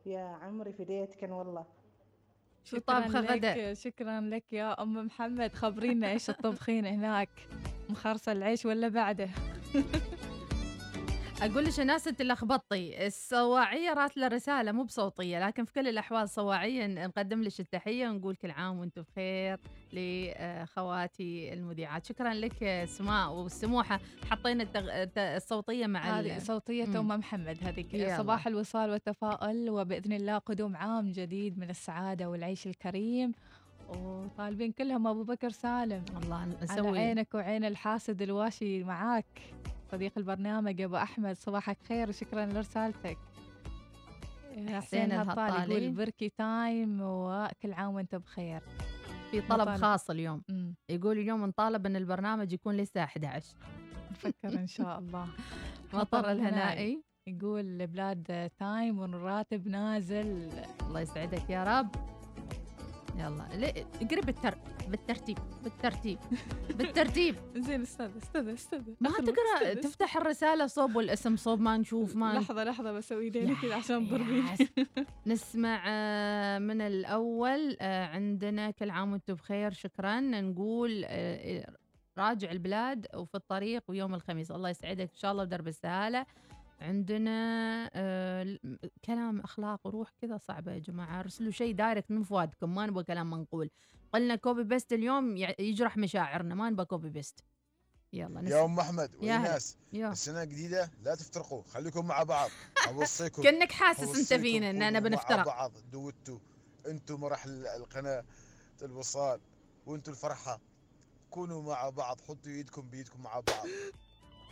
يا 0.05 0.19
عمري 0.19 0.73
فديتك 0.73 1.23
والله. 1.31 1.65
شو 2.65 2.77
شكراً 2.77 2.99
طابخة 2.99 3.21
لك- 3.21 3.31
غدا؟ 3.31 3.73
شكرا 3.73 4.21
لك 4.21 4.43
يا 4.53 4.81
أم 4.83 5.05
محمد. 5.05 5.53
خبرينا 5.55 6.11
إيش 6.11 6.29
الطبخين 6.29 6.85
هناك؟ 6.85 7.29
مخرص 7.89 8.29
العيش 8.29 8.65
ولا 8.65 8.87
بعده؟ 8.87 9.29
أقول 11.41 11.65
لك 11.65 11.79
ناس 11.79 12.07
أنت 12.07 12.21
لخبطتي. 12.21 13.07
الصواعية 13.07 13.93
راسلة 13.93 14.27
رسالة 14.27 14.71
مو 14.71 14.83
بصوتية 14.83 15.47
لكن 15.47 15.65
في 15.65 15.73
كل 15.73 15.87
الأحوال 15.87 16.29
صواعية 16.29 16.87
نقدم 16.87 17.41
لك 17.41 17.59
التحية 17.59 18.07
ونقول 18.09 18.35
كل 18.35 18.51
عام 18.51 18.79
وأنتم 18.79 19.01
بخير 19.01 19.59
لخواتي 19.93 21.53
المذيعات. 21.53 22.05
شكرا 22.05 22.33
لك 22.33 22.63
اسماء 22.63 23.31
والسموحة 23.31 23.99
حطينا 24.29 24.63
التغ... 24.63 24.89
الت- 25.03 25.17
الصوتية 25.17 25.87
مع 25.87 26.19
هذه 26.19 26.39
صوتية 26.39 26.85
مم. 26.85 27.11
ام 27.11 27.19
محمد 27.19 27.57
هذيك. 27.63 28.17
صباح 28.17 28.47
الوصال 28.47 28.89
والتفاؤل 28.89 29.69
وبإذن 29.69 30.13
الله 30.13 30.37
قدوم 30.37 30.75
عام 30.75 31.11
جديد 31.11 31.59
من 31.59 31.69
السعادة 31.69 32.29
والعيش 32.29 32.67
الكريم. 32.67 33.31
وطالبين 33.89 34.71
كلهم 34.71 35.07
أبو 35.07 35.23
بكر 35.23 35.49
سالم. 35.49 36.05
الله 36.23 36.35
على 36.35 36.57
نسوي 36.61 36.99
عينك 36.99 37.27
وعين 37.33 37.65
الحاسد 37.65 38.21
الواشي 38.21 38.83
معاك. 38.83 39.41
صديق 39.95 40.17
البرنامج 40.17 40.81
أبو 40.81 40.95
أحمد 40.95 41.37
صباحك 41.37 41.77
خير 41.87 42.09
وشكرا 42.09 42.45
لرسالتك. 42.45 43.17
حسين 44.51 44.75
حسين 44.75 45.11
الهطال 45.11 45.39
الهطالي. 45.39 45.73
يقول 45.73 45.95
break 45.95 46.29
time 46.29 47.01
وكل 47.01 47.73
عام 47.73 47.95
وأنت 47.95 48.15
بخير. 48.15 48.61
في 49.31 49.41
طلب 49.41 49.61
مطالب. 49.61 49.81
خاص 49.81 50.09
اليوم. 50.09 50.41
مم. 50.49 50.75
يقول 50.89 51.17
اليوم 51.17 51.45
نطالب 51.45 51.85
إن 51.85 51.95
البرنامج 51.95 52.53
يكون 52.53 52.77
لسه 52.77 53.03
11 53.03 53.55
نفكر 54.11 54.59
إن 54.59 54.67
شاء 54.67 54.99
الله. 54.99 55.27
مطر 55.93 56.31
الهنائي. 56.31 57.03
يقول 57.27 57.87
بلاد 57.87 58.51
time 58.57 58.99
والراتب 58.99 59.67
نازل. 59.67 60.49
الله 60.87 60.99
يسعدك 60.99 61.49
يا 61.49 61.63
رب. 61.63 62.14
يلا. 63.19 63.69
اقري 64.01 64.21
بالتر... 64.21 64.57
بالترتيب 64.87 65.37
بالترتيب 65.63 66.17
بالترتيب. 66.69 67.35
زين 67.67 67.81
استنى 67.81 68.17
استنى 68.17 68.53
استنى 68.53 68.95
ما 69.01 69.09
تقرأ 69.09 69.73
تفتح 69.73 70.17
الرسالة 70.17 70.67
صوب 70.67 70.95
والاسم 70.95 71.35
صوب 71.35 71.61
ما 71.61 71.77
نشوف 71.77 72.15
ما 72.15 72.33
لحظة 72.33 72.63
لحظة 72.63 72.91
بسوي 72.91 73.27
يديني 73.27 73.55
كذا 73.55 73.75
عشان 73.75 74.07
تضربين 74.07 74.45
نسمع 75.27 75.83
آه، 75.87 76.59
من 76.59 76.81
الأول 76.81 77.77
آه، 77.81 78.05
عندنا 78.05 78.71
كل 78.71 78.89
عام 78.89 79.11
وأنتم 79.11 79.33
بخير 79.33 79.71
شكرا. 79.71 80.19
نقول 80.19 81.03
آه، 81.07 81.73
راجع 82.17 82.51
البلاد 82.51 83.07
وفي 83.15 83.35
الطريق 83.35 83.83
ويوم 83.87 84.15
الخميس. 84.15 84.51
الله 84.51 84.69
يسعدك 84.69 85.09
إن 85.11 85.17
شاء 85.17 85.31
الله 85.31 85.43
بدرب 85.43 85.67
السهالة. 85.67 86.25
عندنا 86.79 87.89
آه، 87.93 88.57
كلام 89.05 89.39
أخلاق 89.39 89.87
وروح 89.87 90.09
كذا 90.21 90.37
صعبة 90.37 90.71
يا 90.71 90.79
جماعة. 90.79 91.19
أرسلوا 91.19 91.51
شيء 91.51 91.75
direct 91.75 92.11
من 92.11 92.23
فؤادكم 92.23 92.75
ما 92.75 92.85
نبغى 92.85 93.03
كلام 93.03 93.29
منقول. 93.29 93.69
قلنا 94.13 94.35
copy 94.35 94.63
paste 94.63 94.93
اليوم 94.93 95.37
يجرح 95.59 95.97
مشاعرنا 95.97 96.55
ما 96.55 96.69
نبغى 96.69 96.85
copy 96.85 97.09
paste 97.09 97.39
يلا 98.13 98.41
نسمع. 98.41 98.57
يا 98.57 98.65
ام 98.65 98.79
احمد 98.79 99.15
يا. 99.93 100.11
السنة 100.11 100.43
جديدة 100.43 100.91
لا 101.03 101.15
تفترقوا 101.15 101.63
خليكم 101.63 102.05
مع 102.07 102.23
بعض. 102.23 102.49
أوصيكم 102.87 103.43
كأنك 103.43 103.71
حاسس 103.71 104.03
أوصيكم 104.03 104.41
فينا 104.41 104.69
أنا 104.69 104.87
كونوا 104.89 104.99
بنفترق. 105.09 105.37
مع 105.37 105.43
بعض. 105.43 105.71
دوتوا 105.91 106.39
أنتم 106.87 107.19
مراحل 107.19 107.67
القناة 107.67 108.23
الوصال 108.81 109.39
وأنتم 109.85 110.11
الفرحة. 110.11 110.59
كونوا 111.29 111.61
مع 111.61 111.89
بعض 111.89 112.21
حطوا 112.21 112.51
ايدكم 112.51 112.81
بايدكم 112.81 113.21
مع 113.23 113.39
بعض. 113.39 113.67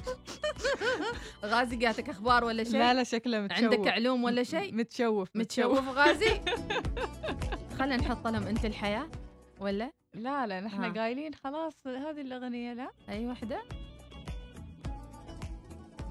غازي 1.46 1.76
جاتك 1.76 2.10
أخبار 2.10 2.44
ولا 2.44 2.64
شيء؟ 2.64 2.74
لا 2.80 2.94
لا 2.94 3.04
شكله 3.04 3.42
متشوف. 3.42 3.64
عندك 3.74 3.88
علوم 3.88 4.24
ولا 4.24 4.44
شيء؟ 4.44 4.74
متشوف 4.76 5.30
متشوف. 5.36 5.80
غازي؟ 5.90 6.42
خلينا 7.80 7.96
نحط 7.98 8.28
لهم 8.28 8.44
أنت 8.48 8.66
الحياة 8.66 9.08
ولا؟ 9.60 9.92
لا 10.14 10.48
لا 10.48 10.60
نحن. 10.62 10.94
قايلين 10.98 11.34
خلاص 11.34 11.74
هذه 11.88 12.22
الأغنية 12.22 12.74
لا. 12.74 12.92
أي 13.10 13.28
وحدة؟ 13.28 13.62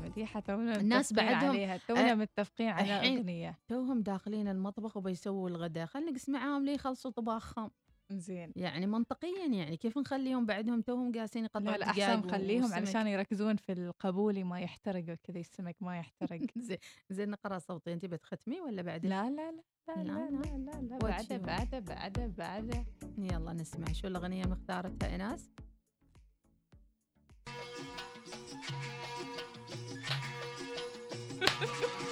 مديحة 0.02 0.40
تونا 0.40 0.76
الناس 0.76 1.12
بعدهم- 1.12 1.50
عليها. 1.50 1.76
تونا 1.88 2.10
أه، 2.10 2.14
متفقين 2.14 2.68
على 2.68 2.92
أغنية. 2.92 3.58
توهم 3.68 4.00
داخلين 4.02 4.48
المطبخ 4.48 4.96
وبيسووا 4.96 5.48
الغداء. 5.48 5.86
خلينا 5.86 6.10
نقسم 6.10 6.32
معاهم 6.32 6.64
ليه 6.64 6.72
يخلصوا 6.72 7.10
طباخهم. 7.10 7.70
زين 8.18 8.52
يعني 8.56 8.86
منطقيا 8.86 9.46
يعني 9.46 9.76
كيف 9.76 9.98
نخليهم 9.98 10.46
بعدهم 10.46 10.80
توهم 10.82 11.12
قاسين 11.12 11.44
يقطعون 11.44 11.64
لا 11.66 11.76
لا 11.76 11.90
احسن 11.90 12.18
نخليهم 12.18 12.72
علشان 12.72 13.06
يركزون 13.06 13.56
في 13.56 13.72
القبول 13.72 14.44
ما 14.44 14.60
يحترق 14.60 15.02
وكذا 15.02 15.40
السمك 15.40 15.76
ما 15.80 15.98
يحترق 15.98 16.40
زين 16.56 16.78
زين 17.10 17.30
نقرا 17.30 17.58
صوتي 17.58 17.92
انت 17.92 18.06
بتختمي 18.06 18.60
ولا 18.60 18.82
بعد 18.82 19.06
لا 19.06 19.30
لا 19.30 19.52
لا 19.52 19.62
لا 19.88 20.02
لا 20.02 20.30
لا 20.30 20.56
لا, 20.56 20.80
لا 20.80 20.98
بعده 20.98 21.36
بعده 21.36 21.78
بعده 21.78 22.26
بعده 22.26 22.84
يلا 23.18 23.52
نسمع 23.52 23.92
شو 23.92 24.06
الأغنية 24.06 24.44
مختارتها 24.44 25.08
ايناس 25.12 25.50
Ha 31.42 31.56
ha 31.56 32.06
ha! 32.06 32.11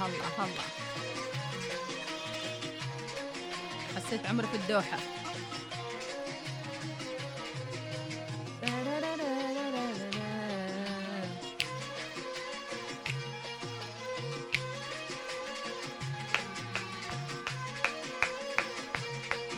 الله 0.00 0.44
الله 0.44 0.64
حسيت 3.96 4.26
عمري 4.26 4.46
في 4.46 4.56
الدوحة. 4.56 4.98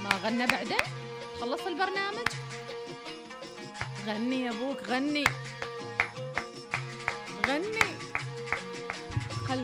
ما 0.03 0.11
غنى 0.25 0.47
بعده 0.47 0.77
خلص 1.41 1.61
البرنامج؟ 1.67 2.29
غني 4.07 4.41
يا 4.41 4.51
أبوك 4.51 4.83
غني. 4.89 5.25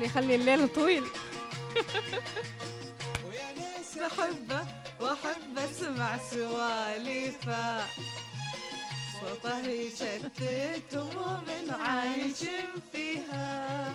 خلي 0.02 0.08
خلي 0.08 0.34
الليل 0.34 0.68
طويل. 0.68 1.04
بحبه 3.96 4.66
وأحب 5.00 5.58
أسمع 5.58 6.18
سواليفه 6.30 7.84
صوته 9.20 9.66
يشتت 9.66 10.94
هموم 10.94 11.44
عايش 11.80 12.38
فيها. 12.92 13.92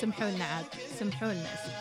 سمحوا 0.00 0.30
لنا 0.30 0.44
عاد 0.44 0.66
سمحوا 0.98 1.32
لنا. 1.32 1.79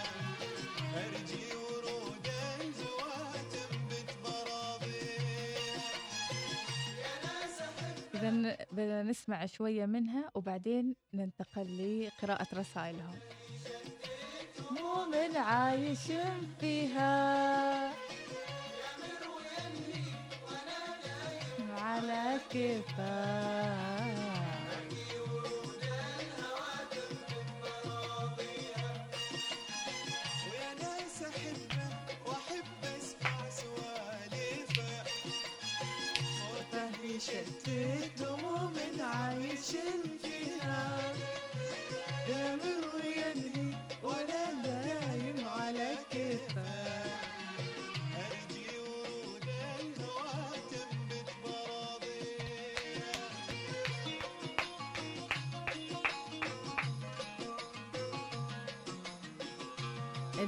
إذا 8.20 8.58
بدنا 8.72 9.04
نسمع 9.04 9.46
شوية 9.46 9.86
منها 9.86 10.32
وبعدين 10.36 10.96
ننتقل 11.14 12.08
لقراءة 12.08 12.48
رسائلهم. 12.54 13.20
مو 14.72 15.06
من 15.06 15.38
عايش 15.38 16.12
فيها. 16.60 17.94
على 21.80 22.40
كيفك 22.50 23.89
شفت 37.30 37.70
دموع 38.20 38.62
من 38.64 39.02
عايش 39.02 39.70
الجنان 39.76 41.16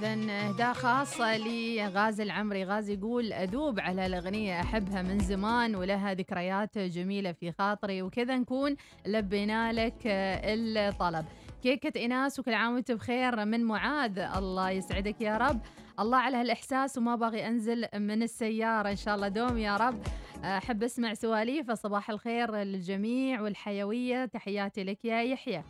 إذا 0.02 0.49
إهداء 0.49 0.74
خاصة 0.74 1.38
لغازي 1.38 2.24
العمري 2.24 2.64
غازي 2.64 2.93
يقول 2.93 3.34
أذوب 3.34 3.80
على 3.80 4.06
الأغنية 4.06 4.62
أحبها 4.62 5.02
من 5.02 5.20
زمان 5.20 5.76
ولها 5.76 6.14
ذكريات 6.14 6.78
جميلة 6.78 7.32
في 7.32 7.52
خاطري 7.52 8.02
وكذا 8.02 8.38
نكون 8.38 8.76
لبينا 9.06 9.74
لك 9.74 10.02
الطلب. 10.06 11.26
كيكة 11.64 11.99
إيناس 11.99 12.39
وكل 12.39 12.54
عام 12.54 12.74
وأنت 12.74 12.91
بخير 12.91 13.45
من 13.45 13.64
معاذ. 13.64 14.20
الله 14.20 14.70
يسعدك 14.70 15.22
يا 15.22 15.38
رب. 15.38 15.60
الله 15.99 16.18
على 16.18 16.38
هالإحساس 16.38 16.97
وما 16.97 17.16
باغي 17.16 17.47
أنزل 17.47 17.86
من 17.95 18.24
السيارة. 18.24 18.89
إن 18.89 18.95
شاء 18.95 19.16
الله 19.16 19.28
دوم 19.28 19.58
يا 19.58 19.78
رب. 19.78 19.99
أحب 20.43 20.84
أسمع 20.84 21.14
سواليف. 21.14 21.72
صباح 21.72 22.10
الخير 22.10 22.56
للجميع 22.56 23.41
والحيوية. 23.41 24.26
تحياتي 24.26 24.84
لك 24.84 25.06
يا 25.06 25.22
يحيى. 25.22 25.64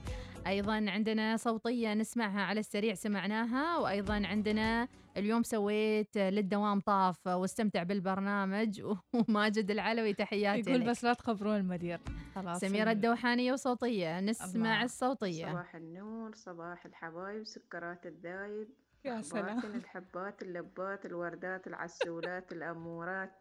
أيضا 0.48 0.74
عندنا 0.90 1.38
صوتية 1.38 1.94
نسمعها 1.94 2.42
على 2.42 2.60
السريع 2.60 2.94
سمعناها 2.94 3.78
وأيضا 3.78 4.22
عندنا 4.26 4.88
اليوم 5.18 5.44
سويت 5.44 6.18
للدوام 6.18 6.80
طاف 6.80 7.28
واستمتع 7.28 7.84
بالبرنامج 7.84 8.82
وماجد 9.30 9.72
العلوي 9.72 10.14
تحياتي 10.14 10.70
يقول 10.70 10.82
لك. 10.82 10.88
بس 10.88 11.04
لا 11.04 11.14
تخبرون 11.14 11.56
المدير 11.56 12.00
خلاص 12.36 12.60
سميرة 12.60 12.92
الدوحانية 12.92 13.54
وصوتية 13.54 14.20
نسمع 14.20 14.74
الله. 14.74 14.84
الصوتية 14.84 15.52
صباح 15.52 15.76
النور 15.76 16.36
صباح 16.36 16.86
الحبايب 16.86 17.44
سكرات 17.46 18.06
الدايب 18.06 18.68
يا 19.06 19.22
سلام. 19.22 19.60
الحبات 19.60 20.42
اللبات 20.42 21.06
الوردات 21.06 21.68
العسولات 21.68 22.52
الأمورات 22.52 23.41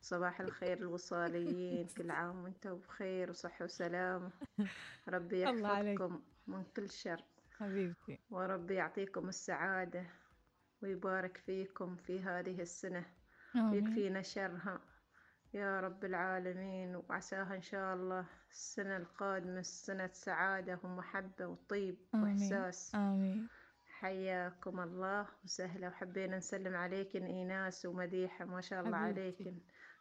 صباح 0.00 0.40
الخير 0.40 0.78
الوصاليين 0.78 1.86
كل 1.98 2.10
عام 2.10 2.44
وأنتم 2.44 2.74
بخير 2.74 3.30
وصحة 3.30 3.64
وسلامة. 3.64 4.30
ربي. 5.08 5.40
يحفظكم 5.40 6.22
من 6.46 6.64
كل 6.76 6.90
شر. 6.90 7.24
حبيبتي. 7.58 8.20
وربي 8.30 8.74
يعطيكم 8.74 9.28
السعادة 9.28 10.06
ويبارك 10.82 11.36
فيكم 11.36 11.96
في 11.96 12.20
هذه 12.20 12.60
السنة. 12.62 13.04
ويكفينا 13.72 14.22
شرها. 14.22 14.80
يا 15.54 15.80
رب 15.80 16.04
العالمين 16.04 16.96
وعساها 16.96 17.56
إن 17.56 17.62
شاء 17.62 17.94
الله 17.94 18.26
السنة 18.50 18.96
القادمة 18.96 19.62
سنة 19.62 20.10
سعادة 20.12 20.78
ومحبة 20.84 21.46
وطيب 21.46 21.96
آمين. 22.14 22.24
وإحساس. 22.24 22.94
آمين. 22.94 23.48
حياكم 23.98 24.80
الله 24.80 25.26
وسهلا. 25.44 25.88
وحبينا 25.88 26.36
نسلم 26.36 26.76
عليكن 26.76 27.24
إيناس 27.24 27.86
ومديحة. 27.86 28.44
ما 28.44 28.60
شاء 28.60 28.86
الله. 28.86 28.96
عليكن. 28.96 29.58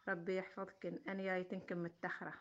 ربي 0.10 0.38
يحفظكن 0.38 1.00
أنا 1.08 1.24
جايتنكن 1.24 1.84
متخرة 1.84 2.34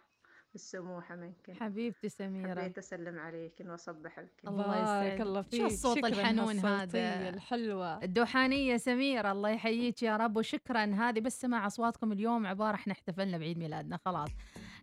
بالسموحة 0.53 1.17
منكن 1.17 1.55
حبيبتي 1.55 2.09
سميرة. 2.09 2.61
حبيت 2.61 2.79
أسلم 2.79 3.19
عليكن 3.19 3.71
وأصبح 3.71 4.19
لكن 4.19 4.49
الله 4.49 4.83
يسعدك. 4.83 5.21
الله 5.21 5.43
شو 5.43 5.49
فيك. 5.49 5.65
الصوت 5.65 5.97
شكراً 5.99 6.09
الحنون 6.09 6.59
هذا؟ 6.59 7.29
الحلوة. 7.29 8.05
الدوحانية 8.05 8.77
سميرة 8.77 9.33
الله 9.33 9.51
يحييك 9.51 10.03
يا 10.03 10.17
رب. 10.17 10.37
وشكرا. 10.37 10.85
هذه 10.85 11.21
بس 11.21 11.41
سمع 11.41 11.67
أصواتكم 11.67 12.13
اليوم 12.13 12.47
عبارة 12.47 12.75
إحنا 12.75 12.93
احتفلنا 12.93 13.39
بعيد 13.39 13.59
ميلادنا 13.59 13.97
خلاص. 13.97 14.31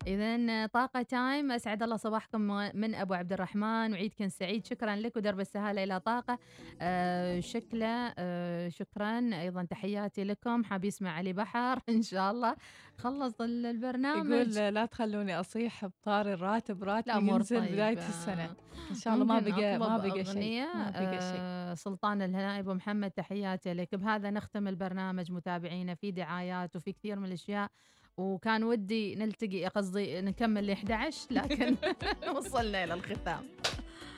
إذا 0.08 0.66
طاقة 0.68 1.02
تايم 1.02 1.52
أسعد 1.52 1.84
الله 1.84 1.96
صباحكم 1.98 2.42
من 2.74 2.96
أبو 2.96 3.14
عبد 3.14 3.34
الرحمن 3.34 3.92
وعيدكم 3.94 4.28
سعيد. 4.30 4.66
شكرا 4.66 4.96
لك 4.96 5.16
ودرب 5.18 5.40
السهالة 5.40 5.84
إلى 5.84 6.00
طاقة. 6.00 6.40
آه 6.82 7.40
شكله 7.40 8.14
آه 8.18 8.70
شكرا. 8.70 9.20
أيضا 9.34 9.64
تحياتي 9.64 10.24
لكم. 10.24 10.64
حاب 10.64 10.86
يسمع 10.86 11.12
علي 11.12 11.34
بحر 11.34 11.80
إن 11.90 12.02
شاء 12.02 12.32
الله. 12.32 12.56
خلص 12.98 13.42
ال- 13.42 13.66
البرنامج. 13.66 14.30
يقول 14.32 14.74
لا 14.74 14.86
تخلوني 14.86 15.40
أصيح 15.40 15.86
بطار 15.86 16.34
الراتب. 16.34 16.84
الأمور 16.84 17.36
ينزل 17.36 17.60
طيبة. 17.60 17.72
بداية 17.74 17.98
السنة. 18.10 18.50
إن 18.92 18.96
شاء 18.96 19.14
الله 19.14 19.26
ما 19.26 19.40
بقى 19.40 19.78
ما 19.80 19.98
بقى 19.98 20.26
شيء. 20.26 20.66
ما 20.76 20.90
بقى 20.90 21.22
شيء. 21.22 21.40
آه، 21.40 21.74
سلطان 21.74 22.22
الهنائي 22.22 22.60
أبو 22.60 22.74
محمد 22.74 23.12
تحياتي 23.12 23.74
لك. 23.74 23.96
بهذا 23.96 24.30
نختم 24.30 24.68
البرنامج. 24.68 25.32
متابعينا 25.32 25.96
في 25.96 26.12
دعايات 26.12 26.76
وفي 26.76 26.92
كثير 26.94 27.20
من 27.20 27.26
الأشياء. 27.26 27.70
وكان 28.18 28.64
ودي 28.64 29.16
نلتقي 29.16 29.66
قصدي 29.68 30.22
نكمل 30.22 30.68
ل 30.68 30.72
11 30.72 31.28
لكن 31.34 31.76
وصلنا 32.36 32.84
إلى 32.84 32.94
الختام. 32.94 33.44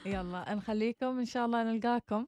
يلا 0.05 0.53
نخليكم 0.55 1.19
إن 1.19 1.25
شاء 1.25 1.45
الله 1.45 1.63
نلقاكم. 1.63 2.25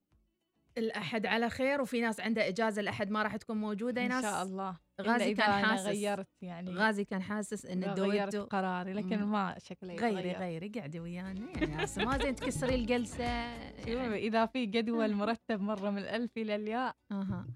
الأحد 0.78 1.26
على 1.26 1.50
خير 1.50 1.82
وفي 1.82 2.02
ناس 2.02 2.20
عندها 2.20 2.48
إجازة 2.48 2.82
الأحد 2.82 3.12
ما 3.12 3.24
راح 3.24 3.36
تكون 3.36 3.58
موجودة 3.58 4.02
إن 4.06 4.10
ناس 4.10 4.24
شاء 4.24 4.44
الله. 4.44 4.78
غازي 5.02 5.34
كان 5.34 5.66
حاسس. 5.66 5.86
غيرت 5.86 6.28
يعني. 6.42 6.72
غازي 6.72 7.06
كان 7.06 7.22
حاسس 7.22 7.66
إن 7.66 7.84
غيرت 7.84 8.36
قراري 8.36 8.94
لكن. 8.94 9.24
ما 9.24 9.56
شكله 9.60 9.96
غيري. 9.96 10.32
غيري 10.32 10.70
قعدي 10.70 11.00
ويانا 11.00 11.46
يعني 11.56 11.76
ما 11.98 12.18
زين 12.18 12.36
تكسري 12.36 12.76
الجلسة. 12.76 13.58
شوفي 13.78 14.16
إذا 14.16 14.46
في 14.46 14.66
جدول 14.66 15.14
مرتب 15.22 15.62
مرة 15.62 15.90
من 15.90 15.98
الألف 15.98 16.38
إلى 16.38 16.56
الياء 16.56 16.96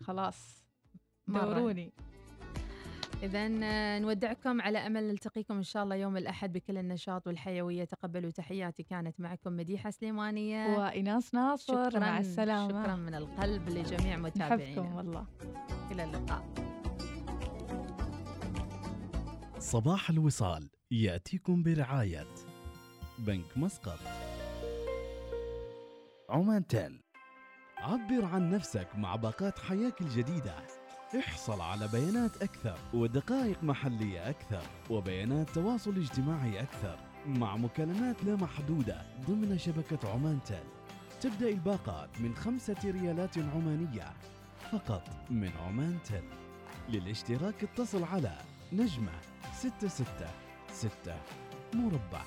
خلاص. 0.01 0.63
دوروني. 1.27 1.93
إذا 3.23 3.47
نودعكم 3.99 4.61
على 4.61 4.77
أمل 4.77 5.07
نلتقيكم 5.07 5.55
إن 5.55 5.63
شاء 5.63 5.83
الله 5.83 5.95
يوم 5.95 6.17
الأحد 6.17 6.53
بكل 6.53 6.77
النشاط 6.77 7.27
والحيوية. 7.27 7.83
تقبلوا 7.83 8.31
تحياتي. 8.31 8.83
كانت 8.83 9.19
معكم 9.19 9.57
مديحة 9.57 9.89
سليمانية. 9.89 10.77
وإناس 10.77 11.33
ناصر 11.33 11.89
شكرا 11.89 11.99
مع 11.99 12.19
السلامة. 12.19 12.83
شكرا 12.83 12.95
من 12.95 13.15
القلب 13.15 13.69
لجميع 13.69 14.15
نحبكم 14.15 14.23
متابعينا 14.23 14.95
والله. 14.95 15.27
إلى 15.91 16.03
اللقاء. 16.03 16.53
صباح 19.59 20.09
الوصال. 20.09 20.69
يأتيكم 20.91 21.63
برعاية 21.63 22.27
بنك 23.17 23.57
مسقط. 23.57 23.99
عمان 26.29 26.67
تيل. 26.67 27.03
عبر 27.77 28.25
عن 28.25 28.49
نفسك 28.49 28.87
مع 28.95 29.15
باقات 29.15 29.59
حياك 29.59 30.01
الجديدة. 30.01 30.78
احصل 31.17 31.61
على 31.61 31.87
بيانات 31.87 32.41
أكثر 32.41 32.77
ودقائق 32.93 33.63
محلية 33.63 34.29
أكثر 34.29 34.61
وبيانات 34.89 35.49
تواصل 35.49 35.97
اجتماعي 35.97 36.61
أكثر 36.61 36.99
مع 37.25 37.57
مكالمات 37.57 38.23
لا 38.23 38.35
محدودة 38.35 39.01
ضمن 39.27 39.57
شبكة 39.57 40.09
عمان 40.09 40.39
تيل 40.45 40.63
تبدأ 41.21 41.49
الباقات 41.49 42.21
من 42.21 42.35
خمسة 42.35 42.75
ريالات 42.85 43.37
عمانية 43.37 44.13
فقط 44.71 45.09
من 45.29 45.51
عمان 45.65 45.97
تيل 46.03 46.23
للاشتراك 46.89 47.63
اتصل 47.63 48.03
على 48.03 48.37
نجمة 48.73 49.11
ستة 49.53 49.87
ستة 49.87 50.29
ستة 50.71 51.15
مربع. 51.73 52.23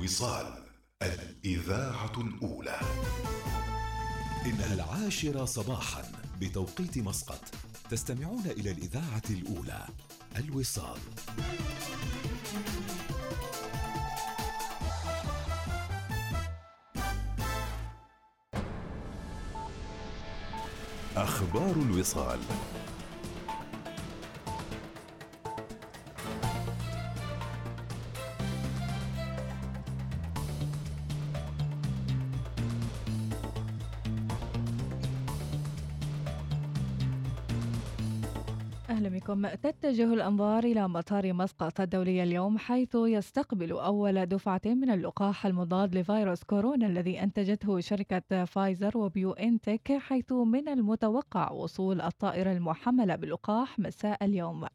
الوصال 0.00 0.64
الإذاعة 1.02 2.12
الأولى. 2.18 2.80
إنها 4.46 4.74
العاشرة 4.74 5.44
صباحا 5.44 6.12
بتوقيت 6.40 6.98
مسقط 6.98 7.40
تستمعون 7.90 8.46
إلى 8.46 8.70
الإذاعة 8.70 9.22
الأولى 9.30 9.86
الوصال. 10.36 10.98
أخبار 21.16 21.72
الوصال. 21.72 22.40
بكم 39.30 39.48
تتجه 39.48 40.14
الأنظار 40.14 40.64
إلى 40.64 40.88
مطار 40.88 41.32
مسقط 41.32 41.80
الدولي 41.80 42.22
اليوم 42.22 42.58
حيث 42.58 42.94
يستقبل 42.94 43.72
أول 43.72 44.26
دفعة 44.26 44.60
من 44.66 44.90
اللقاح 44.90 45.46
المضاد 45.46 45.94
لفيروس 45.94 46.44
كورونا 46.44 46.86
الذي 46.86 47.22
أنتجته 47.22 47.80
شركة 47.80 48.44
فايزر 48.44 48.98
وبيو 48.98 49.32
إنتك 49.32 49.92
حيث 49.98 50.32
من 50.32 50.68
المتوقع 50.68 51.50
وصول 51.50 52.00
الطائرة 52.00 52.52
المحملة 52.52 53.16
باللقاح 53.16 53.78
مساء 53.78 54.24
اليوم. 54.24 54.66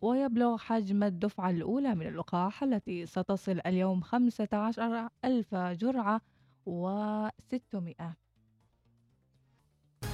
ويبلغ 0.00 0.56
حجم 0.56 1.02
الدفعة 1.02 1.50
الأولى 1.50 1.94
من 1.94 2.06
اللقاح 2.06 2.62
التي 2.62 3.06
ستصل 3.06 3.60
اليوم 3.66 4.00
15 4.00 5.08
ألف 5.24 5.54
جرعة 5.54 6.20
و600 6.66 8.29